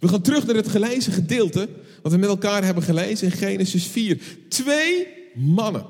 [0.00, 1.68] We gaan terug naar het gelezen gedeelte
[2.02, 4.18] wat we met elkaar hebben gelezen in Genesis 4.
[4.48, 5.86] Twee mannen.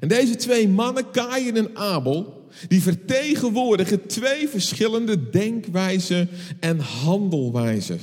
[0.00, 6.28] En deze twee mannen, Kain en Abel, die vertegenwoordigen twee verschillende denkwijzen
[6.60, 8.00] en handelwijzen.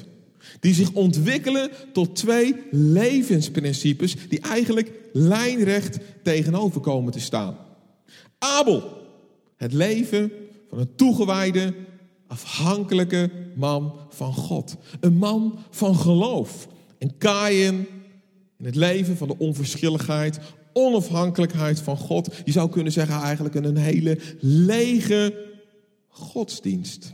[0.60, 7.58] Die zich ontwikkelen tot twee levensprincipes die eigenlijk lijnrecht tegenover komen te staan.
[8.38, 8.84] Abel,
[9.58, 10.32] het leven
[10.70, 11.74] van een toegewijde,
[12.28, 14.76] afhankelijke man van God.
[15.00, 16.68] Een man van geloof.
[16.98, 17.88] En Kain
[18.58, 20.40] in het leven van de onverschilligheid,
[20.74, 22.36] onafhankelijkheid van God.
[22.46, 25.46] Je zou kunnen zeggen eigenlijk een hele lege
[26.08, 27.14] godsdienst.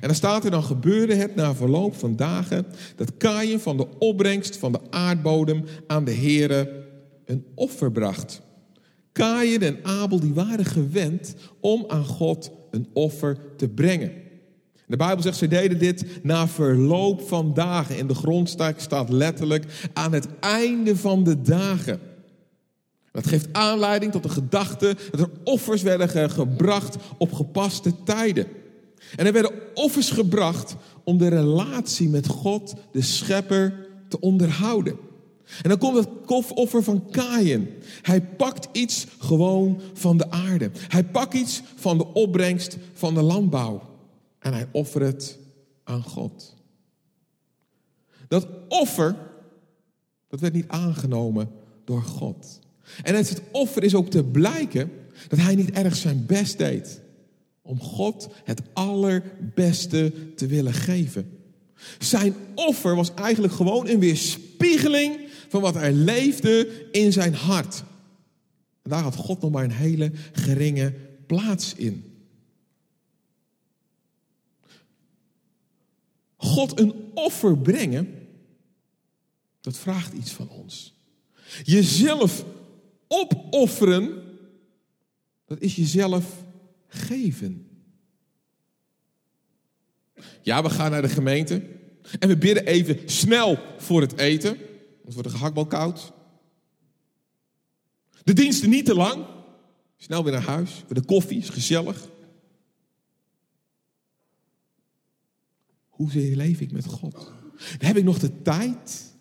[0.00, 2.66] En dan staat er dan gebeurde het na verloop van dagen
[2.96, 6.84] dat Kain van de opbrengst van de aardbodem aan de Here
[7.24, 8.42] een offer bracht.
[9.12, 14.12] Kain en Abel die waren gewend om aan God een offer te brengen.
[14.86, 17.96] De Bijbel zegt, ze deden dit na verloop van dagen.
[17.96, 22.00] In de grondstaat staat letterlijk aan het einde van de dagen.
[23.12, 28.46] Dat geeft aanleiding tot de gedachte dat er offers werden gebracht op gepaste tijden.
[29.16, 34.98] En er werden offers gebracht om de relatie met God, de schepper, te onderhouden.
[35.62, 36.08] En dan komt het
[36.54, 37.68] offer van Kain.
[38.02, 40.70] Hij pakt iets gewoon van de aarde.
[40.74, 43.82] Hij pakt iets van de opbrengst van de landbouw.
[44.38, 45.38] En hij offert het
[45.84, 46.54] aan God.
[48.28, 49.16] Dat offer,
[50.28, 51.50] dat werd niet aangenomen
[51.84, 52.58] door God.
[53.02, 54.90] En uit het offer is ook te blijken
[55.28, 57.00] dat hij niet erg zijn best deed
[57.66, 61.38] om God het allerbeste te willen geven.
[61.98, 67.84] Zijn offer was eigenlijk gewoon een weerspiegeling van wat er leefde in zijn hart.
[68.82, 70.94] En daar had God nog maar een hele geringe
[71.26, 72.16] plaats in.
[76.36, 78.28] God een offer brengen,
[79.60, 80.94] dat vraagt iets van ons.
[81.64, 82.44] Jezelf
[83.08, 84.22] opofferen,
[85.46, 86.44] dat is jezelf
[86.88, 87.68] geven.
[90.42, 91.62] Ja, we gaan naar de gemeente
[92.18, 94.56] en we bidden even snel voor het eten,
[95.02, 96.12] want wordt de gehaktbal koud.
[98.24, 99.26] De diensten niet te lang.
[99.96, 100.82] Snel weer naar huis.
[100.86, 102.08] Voor de koffie is gezellig.
[105.88, 107.32] Hoe leef ik met God?
[107.78, 109.14] heb ik nog de tijd?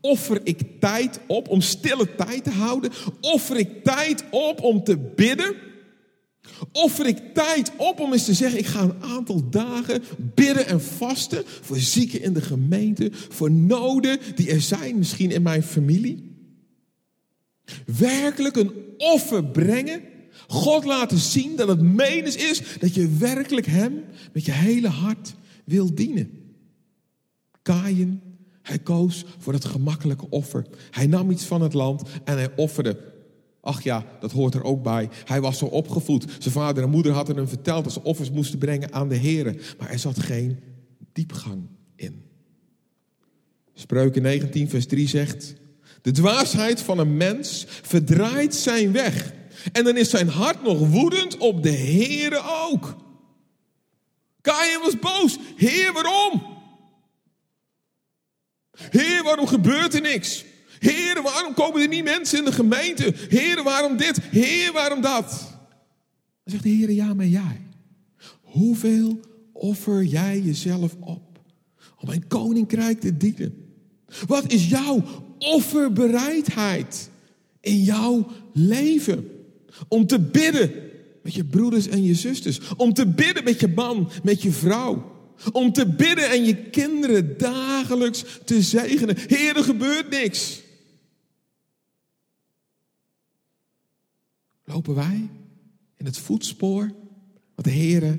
[0.00, 2.92] Offer ik tijd op om stille tijd te houden?
[3.20, 5.56] Offer ik tijd op om te bidden?
[6.72, 10.02] Offer ik tijd op om eens te zeggen: ik ga een aantal dagen
[10.34, 15.42] bidden en vasten voor zieken in de gemeente, voor noden die er zijn, misschien in
[15.42, 16.30] mijn familie?
[17.98, 20.02] Werkelijk een offer brengen,
[20.46, 25.34] God laten zien dat het menens is dat je werkelijk Hem met je hele hart
[25.64, 26.40] wil dienen.
[27.62, 28.22] Kain,
[28.62, 30.66] hij koos voor het gemakkelijke offer.
[30.90, 33.11] Hij nam iets van het land en hij offerde
[33.64, 35.08] Ach ja, dat hoort er ook bij.
[35.24, 36.24] Hij was zo opgevoed.
[36.38, 39.74] Zijn vader en moeder hadden hem verteld dat ze offers moesten brengen aan de Heer.
[39.78, 40.58] Maar er zat geen
[41.12, 42.24] diepgang in.
[43.74, 45.54] Spreuken 19, vers 3 zegt:
[46.02, 49.32] De dwaasheid van een mens verdraait zijn weg.
[49.72, 52.96] En dan is zijn hart nog woedend op de Heere ook.
[54.40, 55.38] Kain was boos.
[55.56, 56.42] Heer, waarom?
[58.72, 60.44] Heer, waarom gebeurt er niks?
[60.82, 63.14] Heer, waarom komen er niet mensen in de gemeente?
[63.28, 64.18] Heer, waarom dit?
[64.22, 65.28] Heer, waarom dat?
[66.44, 67.60] Dan zegt de Heer, ja, maar jij.
[68.40, 69.20] Hoeveel
[69.52, 71.38] offer jij jezelf op
[71.98, 73.54] om mijn koninkrijk te dienen?
[74.26, 75.02] Wat is jouw
[75.38, 77.10] offerbereidheid
[77.60, 79.28] in jouw leven?
[79.88, 80.72] Om te bidden
[81.22, 82.60] met je broeders en je zusters.
[82.76, 85.10] Om te bidden met je man, met je vrouw.
[85.52, 89.16] Om te bidden en je kinderen dagelijks te zegenen.
[89.26, 90.61] Heer, er gebeurt niks.
[94.72, 95.28] Lopen wij
[95.96, 96.94] in het voetspoor
[97.54, 98.18] wat de Heer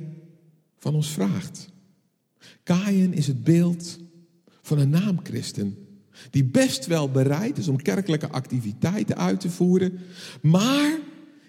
[0.78, 1.70] van ons vraagt.
[2.64, 4.00] Kain is het beeld
[4.62, 5.78] van een naamchristen.
[6.30, 10.00] Die best wel bereid is om kerkelijke activiteiten uit te voeren.
[10.42, 11.00] Maar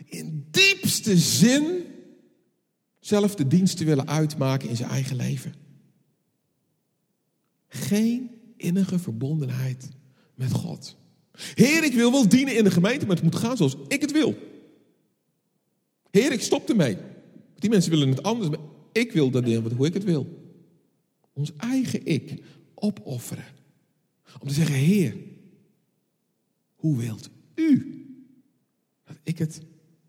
[0.04, 1.82] in diepste zin
[3.00, 5.54] zelf de dienst te willen uitmaken in zijn eigen leven.
[7.68, 9.88] Geen innige verbondenheid
[10.34, 10.96] met God.
[11.54, 14.12] Heer, ik wil wel dienen in de gemeente, maar het moet gaan zoals ik het
[14.12, 14.53] wil.
[16.14, 16.96] Heer, ik stop ermee.
[17.54, 18.58] Die mensen willen het anders, maar
[18.92, 20.52] ik wil dat deel hoe ik het wil.
[21.32, 22.42] Ons eigen ik
[22.74, 23.44] opofferen.
[24.40, 25.16] Om te zeggen, Heer,
[26.74, 28.04] hoe wilt u
[29.04, 29.60] dat ik het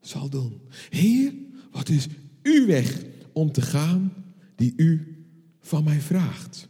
[0.02, 0.62] zal doen?
[0.90, 1.34] Heer,
[1.72, 2.08] wat is
[2.44, 4.14] uw weg om te gaan
[4.56, 5.18] die u
[5.60, 6.68] van mij vraagt?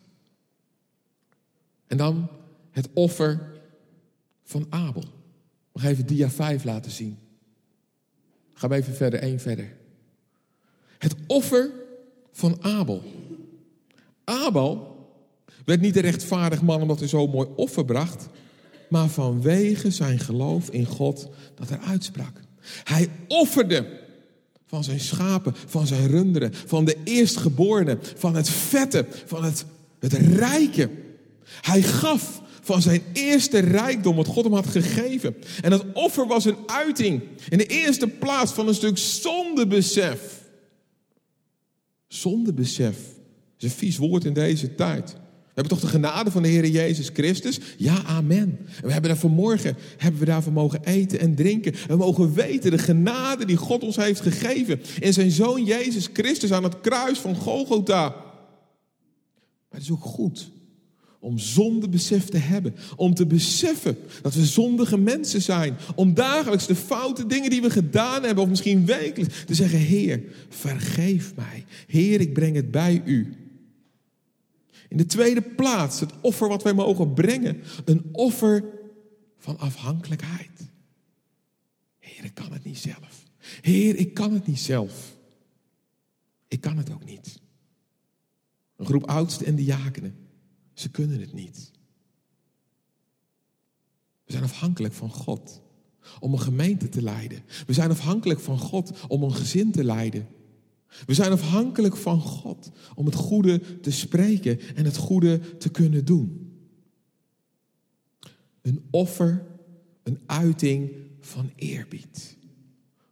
[1.87, 2.29] En dan
[2.71, 3.61] het offer
[4.43, 5.03] van Abel.
[5.73, 7.17] Nog even dia 5 laten zien.
[8.55, 9.73] Ga even verder, één verder.
[10.97, 11.71] Het offer
[12.31, 13.03] van Abel.
[14.23, 14.95] Abel
[15.65, 18.27] werd niet een rechtvaardig man omdat hij zo'n mooi offer bracht,
[18.89, 22.39] maar vanwege zijn geloof in God dat er uitsprak.
[22.83, 24.03] Hij offerde
[24.67, 29.65] van zijn schapen, van zijn runderen, van de eerstgeborenen, van het vette, van het,
[29.99, 30.89] het rijke.
[31.61, 35.35] Hij gaf van zijn eerste rijkdom, wat God hem had gegeven.
[35.61, 40.43] En dat offer was een uiting in de eerste plaats van een stuk zondebesef.
[42.07, 42.97] Zondebesef
[43.57, 45.11] is een vies woord in deze tijd.
[45.11, 47.59] We hebben toch de genade van de Heer Jezus Christus?
[47.77, 48.57] Ja, amen.
[48.75, 51.73] En we hebben daar vanmorgen hebben we daarvan mogen eten en drinken.
[51.73, 54.81] En we mogen weten de genade die God ons heeft gegeven.
[54.99, 58.09] In zijn zoon Jezus Christus aan het kruis van Golgotha.
[58.09, 60.53] Maar het is ook goed
[61.25, 62.75] om zondebesef te hebben.
[62.95, 65.77] Om te beseffen dat we zondige mensen zijn.
[65.95, 70.23] Om dagelijks de foute dingen die we gedaan hebben, of misschien wekelijks, te zeggen: Heer,
[70.49, 71.65] vergeef mij.
[71.87, 73.33] Heer, ik breng het bij u.
[74.89, 77.61] In de tweede plaats, het offer wat wij mogen brengen.
[77.85, 78.63] Een offer
[79.39, 80.69] van afhankelijkheid.
[81.99, 83.23] Heer, ik kan het niet zelf.
[83.61, 85.17] Heer, ik kan het niet zelf.
[86.47, 87.39] Ik kan het ook niet.
[88.75, 90.24] Een groep oudsten en diakenen
[90.75, 91.71] ze kunnen het niet.
[94.25, 95.61] We zijn afhankelijk van God
[96.19, 97.43] om een gemeente te leiden.
[97.67, 100.27] We zijn afhankelijk van God om een gezin te leiden.
[101.05, 106.05] We zijn afhankelijk van God om het goede te spreken en het goede te kunnen
[106.05, 106.53] doen.
[108.61, 109.45] Een offer,
[110.03, 112.34] een uiting van eerbied.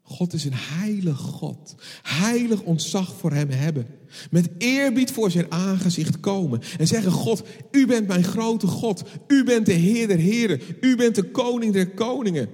[0.04, 1.76] God is een heilig God.
[2.02, 3.88] Heilig ontzag voor Hem hebben.
[4.32, 6.62] Met eerbied voor zijn aangezicht komen.
[6.78, 9.04] En zeggen, God, u bent mijn grote God.
[9.28, 10.62] U bent de Heer der Heren.
[10.82, 12.50] U bent de Koning der Koningen.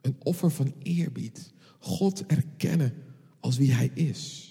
[0.00, 1.52] Een offer van eerbied.
[1.78, 2.94] God erkennen
[3.40, 4.50] als wie Hij is.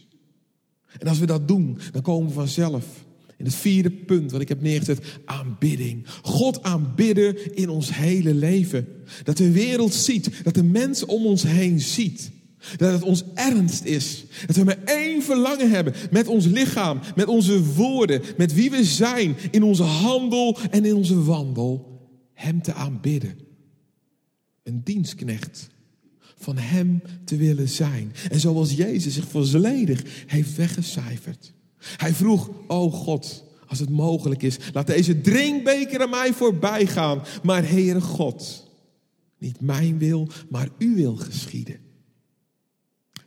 [1.00, 2.86] En als we dat doen, dan komen we vanzelf
[3.40, 6.06] in het vierde punt wat ik heb neergezet, aanbidding.
[6.22, 8.88] God aanbidden in ons hele leven.
[9.24, 12.32] Dat de wereld ziet, dat de mensen om ons heen ziet.
[12.78, 14.26] Dat het ons ernst is.
[14.46, 18.84] Dat we maar één verlangen hebben met ons lichaam, met onze woorden, met wie we
[18.84, 22.00] zijn, in onze handel en in onze wandel.
[22.34, 23.38] Hem te aanbidden.
[24.64, 25.70] Een dienstknecht
[26.38, 28.12] van Hem te willen zijn.
[28.32, 31.54] En zoals Jezus zich volledig heeft weggecijferd.
[31.80, 37.24] Hij vroeg, o God, als het mogelijk is, laat deze drinkbeker aan mij voorbij gaan.
[37.44, 38.68] Maar Heere God,
[39.38, 41.80] niet mijn wil, maar uw wil geschieden.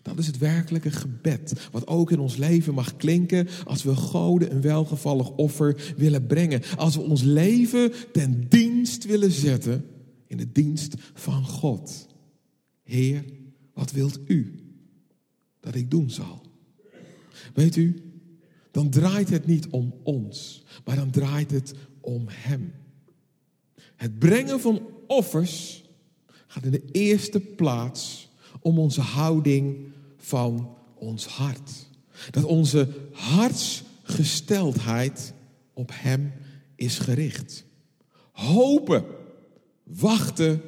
[0.03, 4.51] Dat is het werkelijke gebed, wat ook in ons leven mag klinken als we God
[4.51, 6.63] een welgevallig offer willen brengen.
[6.77, 9.85] Als we ons leven ten dienst willen zetten
[10.27, 12.07] in de dienst van God.
[12.83, 13.25] Heer,
[13.75, 14.55] wat wilt u
[15.61, 16.43] dat ik doen zal?
[17.55, 18.12] Weet u,
[18.73, 22.73] dan draait het niet om ons, maar dan draait het om Hem.
[23.97, 25.85] Het brengen van offers
[26.47, 28.29] gaat in de eerste plaats
[28.61, 29.77] om onze houding
[30.17, 31.71] van ons hart.
[32.31, 35.35] Dat onze hartsgesteldheid
[35.73, 36.33] op Hem
[36.75, 37.65] is gericht.
[38.33, 39.05] Hopen,
[39.83, 40.63] wachten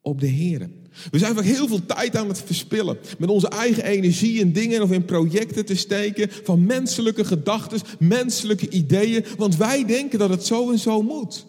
[0.00, 0.70] op de Heer.
[1.10, 2.98] We zijn vaak heel veel tijd aan het verspillen.
[3.18, 6.30] Met onze eigen energie in dingen of in projecten te steken.
[6.42, 9.24] Van menselijke gedachten, menselijke ideeën.
[9.36, 11.46] Want wij denken dat het zo en zo moet.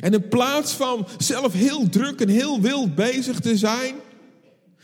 [0.00, 3.94] En in plaats van zelf heel druk en heel wild bezig te zijn.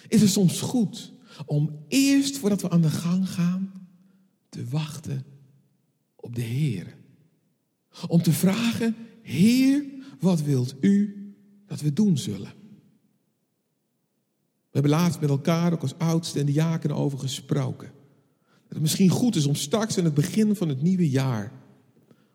[0.09, 1.13] Is het soms goed
[1.47, 3.73] om eerst voordat we aan de gang gaan.
[4.49, 5.25] Te wachten
[6.17, 6.97] op de Heer.
[8.09, 9.85] Om te vragen, Heer,
[10.21, 11.17] wat wilt u
[11.67, 12.60] dat we doen zullen?
[14.71, 17.93] We hebben laatst met elkaar, ook als oudste en de diakenen, over gesproken.
[18.43, 21.53] Dat het misschien goed is om straks in het begin van het nieuwe jaar,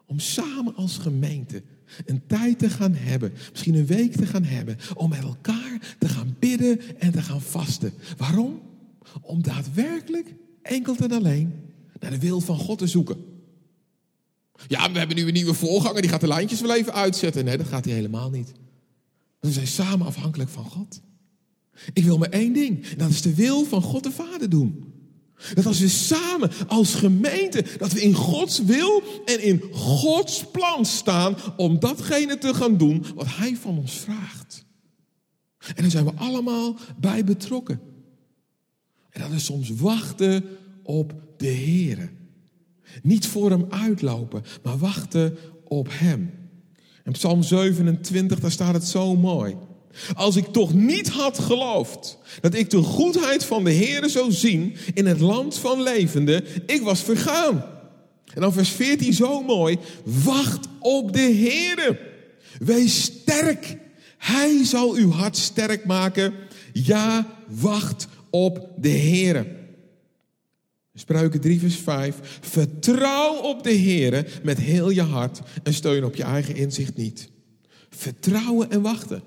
[0.05, 1.63] om samen als gemeente
[2.05, 6.09] een tijd te gaan hebben, misschien een week te gaan hebben, om met elkaar te
[6.09, 7.93] gaan bidden en te gaan vasten.
[8.17, 8.61] Waarom?
[9.21, 11.53] Om daadwerkelijk enkel en alleen
[11.99, 13.17] naar de wil van God te zoeken.
[14.67, 17.45] Ja, we hebben nu een nieuwe voorganger, die gaat de lijntjes wel even uitzetten.
[17.45, 18.51] Nee, dat gaat hij helemaal niet.
[19.39, 21.01] We zijn samen afhankelijk van God.
[21.93, 22.87] Ik wil maar één ding.
[22.87, 24.93] Dat is de wil van God de Vader doen.
[25.53, 30.85] Dat als we samen als gemeente, dat we in Gods wil en in Gods plan
[30.85, 34.65] staan om datgene te gaan doen wat Hij van ons vraagt.
[35.57, 37.79] En daar zijn we allemaal bij betrokken.
[39.09, 40.43] En dat is soms wachten
[40.83, 42.11] op de Heer.
[43.01, 46.33] Niet voor Hem uitlopen, maar wachten op Hem.
[47.03, 49.55] In Psalm 27, daar staat het zo mooi.
[50.15, 54.75] Als ik toch niet had geloofd dat ik de goedheid van de Heer zou zien
[54.93, 57.65] in het land van levenden, ik was vergaan.
[58.33, 59.77] En dan vers 14 zo mooi.
[60.03, 61.99] Wacht op de Heer.
[62.59, 63.77] Wees sterk.
[64.17, 66.33] Hij zal uw hart sterk maken.
[66.73, 69.45] Ja, wacht op de Heer.
[70.93, 72.15] Spreuken 3 vers 5.
[72.41, 77.29] Vertrouw op de Heer met heel je hart en steun op je eigen inzicht niet.
[77.89, 79.23] Vertrouwen en wachten.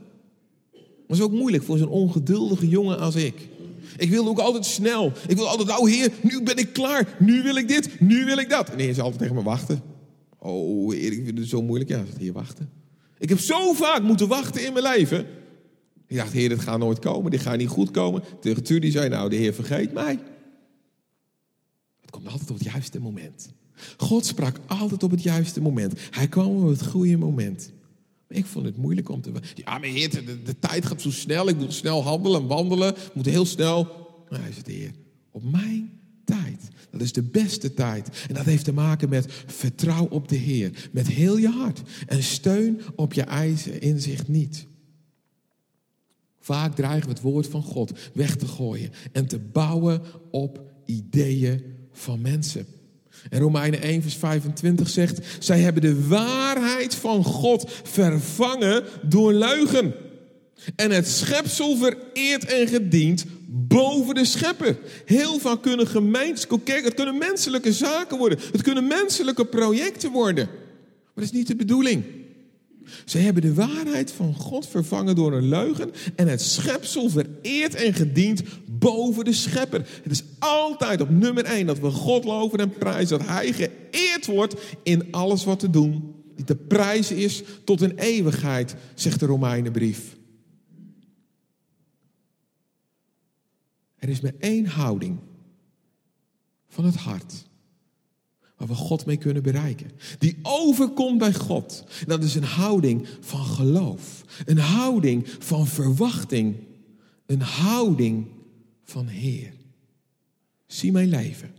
[1.09, 3.49] Is ook moeilijk voor zo'n ongeduldige jongen als ik.
[3.97, 5.13] Ik wil ook altijd snel.
[5.29, 7.17] Ik wil altijd, nou heer, nu ben ik klaar.
[7.19, 8.71] Nu wil ik dit, nu wil ik dat.
[8.71, 9.83] En heer is altijd tegen me wachten.
[10.39, 11.91] Oh heer, ik vind het zo moeilijk.
[11.91, 12.71] Ja, hier wachten.
[13.19, 15.27] Ik heb zo vaak moeten wachten in mijn leven.
[16.07, 17.31] Ik dacht, heer, dit gaat nooit komen.
[17.31, 18.23] Dit gaat niet goed komen.
[18.41, 20.19] Tegen die zei, nou, de heer vergeet mij.
[22.01, 23.49] Het komt altijd op het juiste moment.
[23.97, 25.93] God sprak altijd op het juiste moment.
[26.11, 27.73] Hij kwam op het goede moment.
[28.29, 29.33] Ik vond het moeilijk om te...
[29.55, 30.11] Ja, maar heer,
[30.45, 31.49] de, tijd gaat zo snel.
[31.49, 32.97] Ik moet snel handelen en wandelen.
[32.97, 34.07] Ik moet heel snel...
[34.29, 34.93] Hij zegt, heer,
[35.31, 36.69] op mijn tijd.
[36.91, 38.25] Dat is de beste tijd.
[38.29, 40.89] En dat heeft te maken met vertrouw op de Heer.
[40.93, 41.83] Met heel je hart.
[42.07, 44.67] En steun op je eigen inzicht niet.
[46.41, 48.91] Vaak dreigen we het woord van God weg te gooien.
[49.13, 51.63] En te bouwen op ideeën
[51.93, 52.67] van mensen.
[53.31, 59.95] En Romeinen 1, vers 25 zegt: Zij hebben de waarheid van God vervangen door leugen.
[60.77, 64.79] En het schepsel vereerd en gediend boven de schepper.
[65.05, 68.39] Heel vaak kunnen gemeentes, kijk, het kunnen menselijke zaken worden.
[68.53, 70.47] Het kunnen menselijke projecten worden.
[70.47, 72.05] Maar dat is niet de bedoeling.
[73.05, 77.95] Ze hebben de waarheid van God vervangen door een leugen en het schepsel vereerd en
[77.95, 78.43] gediend
[78.79, 80.01] boven de schepper.
[80.03, 84.27] Het is altijd op nummer één dat we God loven en prijzen, dat Hij geëerd
[84.27, 86.15] wordt in alles wat we doen.
[86.37, 90.17] Die te prijzen is tot een eeuwigheid, zegt de Romeinenbrief.
[93.97, 95.19] Er is maar één houding
[96.69, 97.47] van het hart
[98.57, 99.91] waar we God mee kunnen bereiken.
[100.19, 101.85] Die overkomt bij God.
[102.07, 104.25] Dat is een houding van geloof.
[104.45, 106.57] Een houding van verwachting.
[107.27, 108.27] Een houding
[108.91, 109.53] van Heer.
[110.67, 111.51] Zie mijn leven.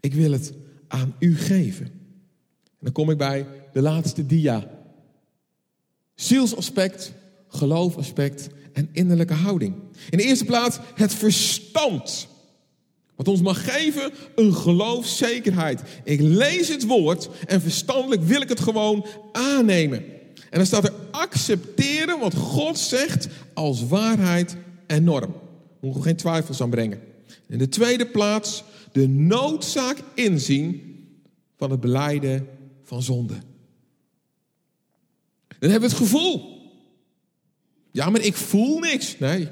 [0.00, 0.52] Ik wil het
[0.88, 1.86] aan u geven.
[1.86, 4.70] En dan kom ik bij de laatste dia.
[6.14, 7.12] Zielsaspect,
[7.48, 9.74] geloofaspect en innerlijke houding.
[10.10, 12.28] In de eerste plaats het verstand.
[13.16, 15.82] Wat ons mag geven een geloofszekerheid.
[16.04, 20.04] Ik lees het woord en verstandelijk wil ik het gewoon aannemen.
[20.34, 24.56] En dan staat er accepteren wat God zegt als waarheid
[24.86, 25.34] en norm.
[25.80, 27.00] Moet er geen twijfels aan brengen.
[27.46, 30.98] In de tweede plaats de noodzaak inzien
[31.56, 32.48] van het beleiden
[32.82, 33.38] van zonde.
[35.58, 36.58] Dan hebben we het gevoel.
[37.90, 39.18] Ja, maar ik voel niks.
[39.18, 39.48] Nee.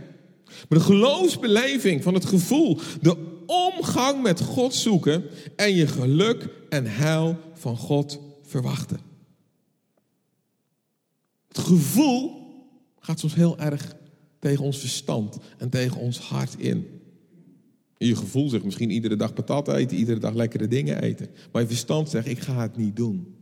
[0.68, 3.16] Maar de geloofsbeleving van het gevoel, de
[3.47, 5.24] omgang met God zoeken
[5.57, 9.01] en je geluk en heil van God verwachten.
[11.49, 12.47] Het gevoel
[13.01, 13.97] gaat soms heel erg
[14.39, 16.86] tegen ons verstand en tegen ons hart in.
[17.99, 21.28] Je gevoel zegt misschien iedere dag patat eten, iedere dag lekkere dingen eten.
[21.53, 23.36] Maar je verstand zegt, ik ga het niet doen.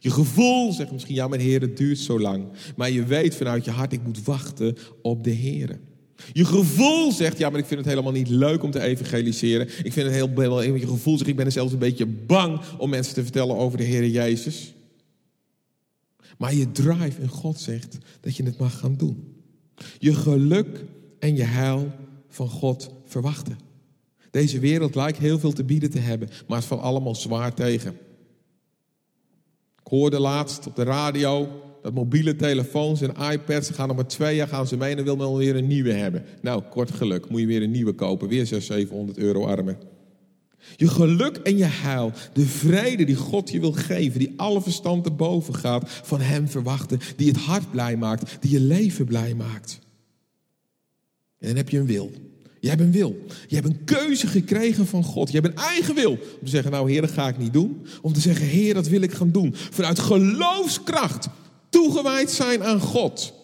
[0.00, 2.44] Je gevoel zegt misschien, ja, mijn Heer, het duurt zo lang.
[2.76, 5.80] Maar je weet vanuit je hart, ik moet wachten op de Heer.
[6.32, 9.68] Je gevoel zegt, ja, maar ik vind het helemaal niet leuk om te evangeliseren.
[9.82, 12.60] Ik vind het heel, heel je gevoel zegt, ik ben er zelfs een beetje bang
[12.78, 14.74] om mensen te vertellen over de Heer Jezus.
[16.38, 19.31] Maar je drive in God zegt dat je het mag gaan doen.
[19.98, 20.84] Je geluk
[21.18, 21.92] en je heil
[22.28, 23.58] van God verwachten.
[24.30, 27.96] Deze wereld lijkt heel veel te bieden te hebben, maar het valt allemaal zwaar tegen.
[29.84, 31.48] Ik hoorde laatst op de radio
[31.82, 35.04] dat mobiele telefoons en iPads gaan nog maar twee jaar gaan ze mee en dan
[35.04, 36.24] wil men weer een nieuwe hebben.
[36.40, 39.78] Nou, kort geluk, moet je weer een nieuwe kopen, weer 600, 700 euro armen.
[40.76, 45.04] Je geluk en je heil, de vrede die God je wil geven, die alle verstand
[45.04, 49.34] te boven gaat, van Hem verwachten, die het hart blij maakt, die je leven blij
[49.34, 49.78] maakt.
[51.38, 52.12] En dan heb je een wil.
[52.60, 53.26] Je hebt een wil.
[53.48, 55.30] Je hebt een keuze gekregen van God.
[55.30, 56.10] Je hebt een eigen wil.
[56.10, 57.86] Om te zeggen, nou Heer, dat ga ik niet doen.
[58.02, 59.50] Om te zeggen, Heer, dat wil ik gaan doen.
[59.54, 61.28] Vanuit geloofskracht
[61.68, 63.34] toegewijd zijn aan God.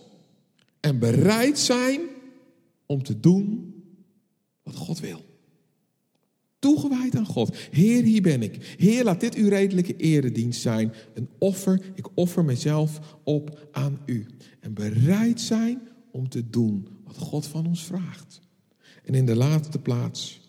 [0.81, 2.01] En bereid zijn
[2.87, 3.75] om te doen
[4.63, 5.28] wat God wil.
[6.59, 7.57] Toegewijd aan God.
[7.71, 8.75] Heer, hier ben ik.
[8.79, 10.93] Heer, laat dit uw redelijke eredienst zijn.
[11.15, 11.81] Een offer.
[11.95, 14.27] Ik offer mezelf op aan u.
[14.61, 18.41] En bereid zijn om te doen wat God van ons vraagt.
[19.05, 20.41] En in de laatste plaats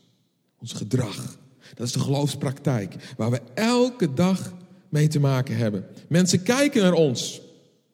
[0.57, 1.39] ons gedrag.
[1.75, 4.55] Dat is de geloofspraktijk waar we elke dag
[4.89, 5.85] mee te maken hebben.
[6.07, 7.41] Mensen kijken naar ons.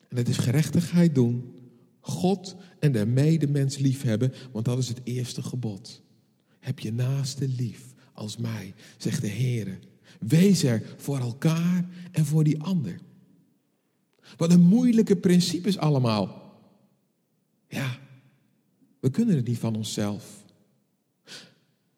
[0.10, 1.54] En het is gerechtigheid doen.
[2.00, 6.02] God en de medemens lief hebben, want dat is het eerste gebod.
[6.60, 9.80] Heb je naaste lief als mij, zegt de Heer.
[10.20, 13.00] Wees er voor elkaar en voor die ander.
[14.38, 16.54] Wat een moeilijke principes allemaal.
[17.68, 18.00] Ja,
[19.00, 20.44] we kunnen het niet van onszelf.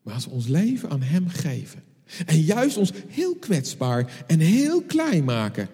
[0.02, 1.84] Maar als we ons leven aan Hem geven
[2.26, 5.70] en juist ons heel kwetsbaar en heel klein maken.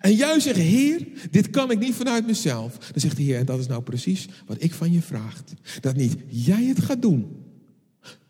[0.00, 2.78] En juist zeggen, Heer, dit kan ik niet vanuit mezelf.
[2.78, 5.42] Dan zegt de Heer, en dat is nou precies wat ik van je vraag.
[5.80, 7.44] Dat niet jij het gaat doen,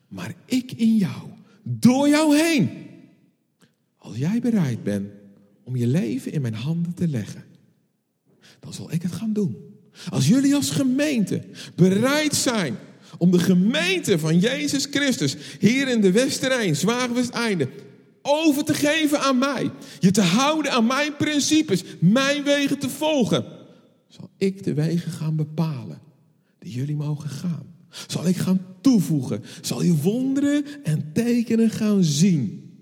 [0.09, 1.31] maar ik in jou,
[1.63, 2.71] door jou heen.
[3.97, 5.11] Als jij bereid bent
[5.65, 7.45] om je leven in mijn handen te leggen,
[8.61, 9.57] dan zal ik het gaan doen.
[10.09, 11.43] Als jullie als gemeente
[11.75, 12.77] bereid zijn
[13.19, 17.69] om de gemeente van Jezus Christus hier in de Westerijn, Zwaagwesteinde,
[18.23, 19.71] over te geven aan mij.
[19.99, 23.45] Je te houden aan mijn principes, mijn wegen te volgen.
[24.09, 26.01] Zal ik de wegen gaan bepalen
[26.59, 27.77] die jullie mogen gaan.
[28.07, 29.45] Zal ik gaan toevoegen.
[29.61, 32.73] Zal je wonderen en tekenen gaan zien.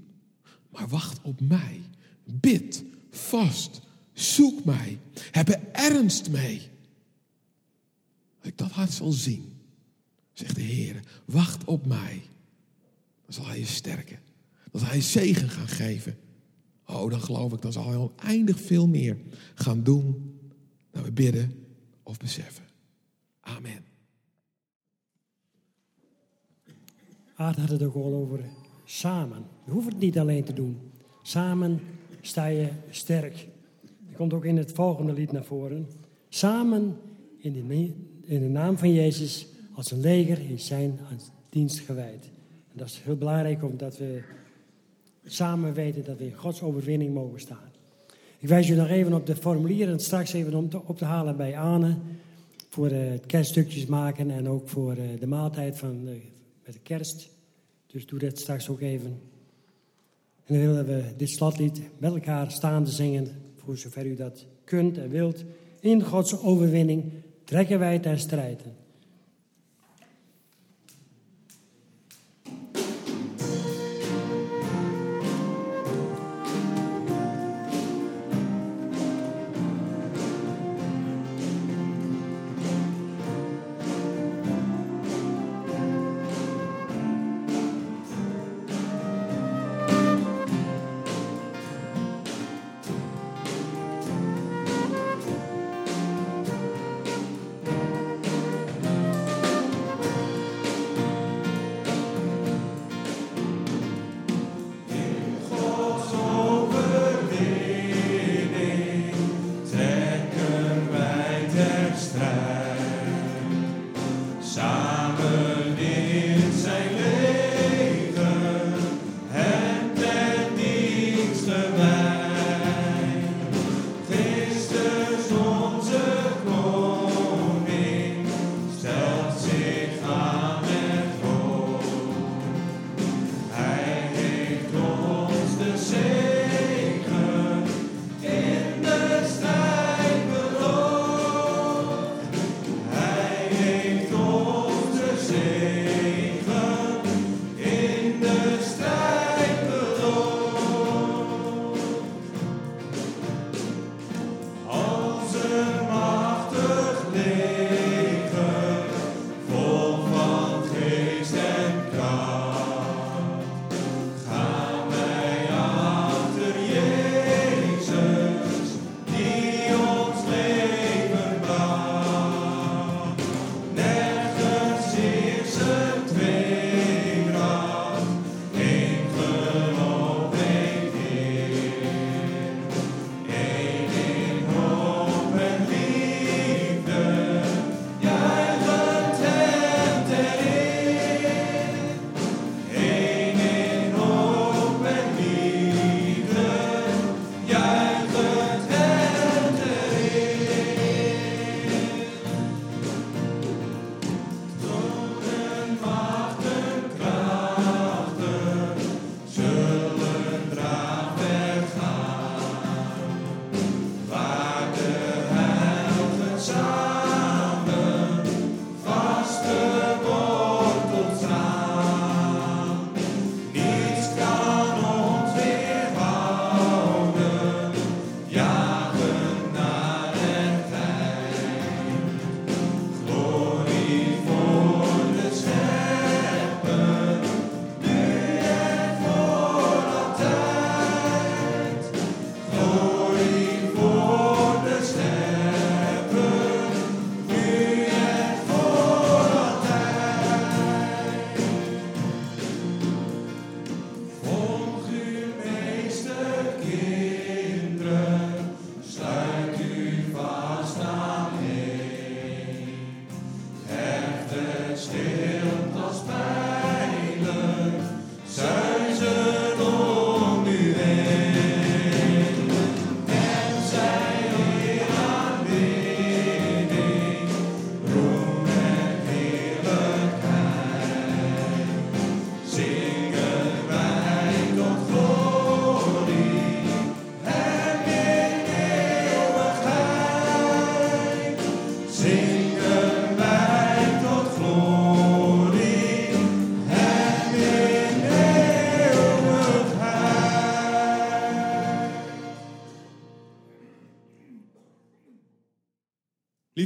[0.70, 1.80] Maar wacht op mij.
[2.24, 3.80] Bid vast.
[4.12, 4.98] Zoek mij.
[5.30, 6.60] Heb er ernst mee.
[8.38, 9.52] Dat ik dat hart zal zien.
[10.32, 12.22] Zegt de Heer, wacht op mij.
[13.24, 14.18] Dan zal hij je sterken.
[14.70, 16.18] Dan zal hij zegen gaan geven.
[16.86, 19.16] Oh, dan geloof ik, dan zal hij oneindig veel meer
[19.54, 20.38] gaan doen
[20.90, 21.66] dan we bidden
[22.02, 22.64] of beseffen.
[23.40, 23.84] Amen.
[27.36, 28.40] Aard had het ook al over
[28.84, 29.44] samen.
[29.64, 30.78] Je hoeft het niet alleen te doen.
[31.22, 31.80] Samen
[32.20, 33.48] sta je sterk.
[34.06, 35.86] Dat komt ook in het volgende lied naar voren.
[36.28, 36.96] Samen
[37.38, 40.98] in de, in de naam van Jezus als een leger in zijn
[41.48, 42.24] dienst gewijd.
[42.72, 44.22] En dat is heel belangrijk omdat we
[45.24, 47.70] samen weten dat we in Gods overwinning mogen staan.
[48.38, 51.36] Ik wijs u nog even op de formulieren straks even om te, op te halen
[51.36, 51.96] bij Anne.
[52.68, 56.14] Voor uh, het kerststukjes maken en ook voor uh, de maaltijd van, uh,
[56.66, 57.28] met de kerst.
[57.86, 59.20] Dus doe dat straks ook even.
[60.44, 63.28] En dan willen we dit slotlied met elkaar staande zingen.
[63.56, 65.44] Voor zover u dat kunt en wilt.
[65.80, 67.12] In Gods overwinning
[67.44, 68.76] trekken wij ten strijden.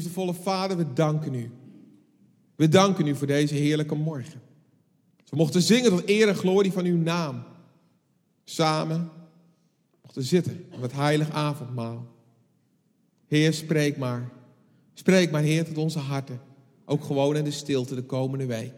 [0.01, 1.51] Liefdevolle Vader, we danken u.
[2.57, 4.41] We danken u voor deze heerlijke morgen.
[5.29, 7.43] We mochten zingen tot eer en glorie van uw naam.
[8.45, 9.11] Samen
[10.03, 12.07] mochten zitten op het heilig avondmaal.
[13.27, 14.31] Heer, spreek maar.
[14.95, 16.41] Spreek maar, Heer, tot onze harten.
[16.85, 18.75] Ook gewoon in de stilte de komende week.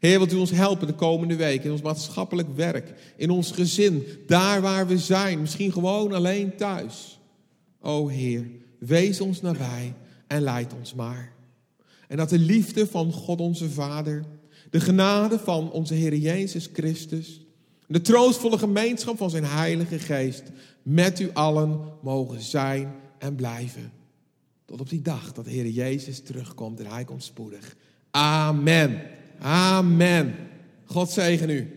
[0.00, 4.06] Heer, wilt u ons helpen de komende week in ons maatschappelijk werk, in ons gezin,
[4.26, 7.20] daar waar we zijn, misschien gewoon alleen thuis.
[7.80, 9.94] O Heer, wees ons nabij
[10.26, 11.32] en leid ons maar.
[12.08, 14.24] En dat de liefde van God onze Vader,
[14.70, 17.46] de genade van onze Heer Jezus Christus,
[17.86, 20.42] de troostvolle gemeenschap van zijn Heilige Geest
[20.82, 23.92] met u allen mogen zijn en blijven.
[24.64, 27.76] Tot op die dag dat de Heer Jezus terugkomt en Hij komt spoedig.
[28.10, 29.02] Amen.
[29.38, 30.34] Amen.
[30.84, 31.75] God zegen u.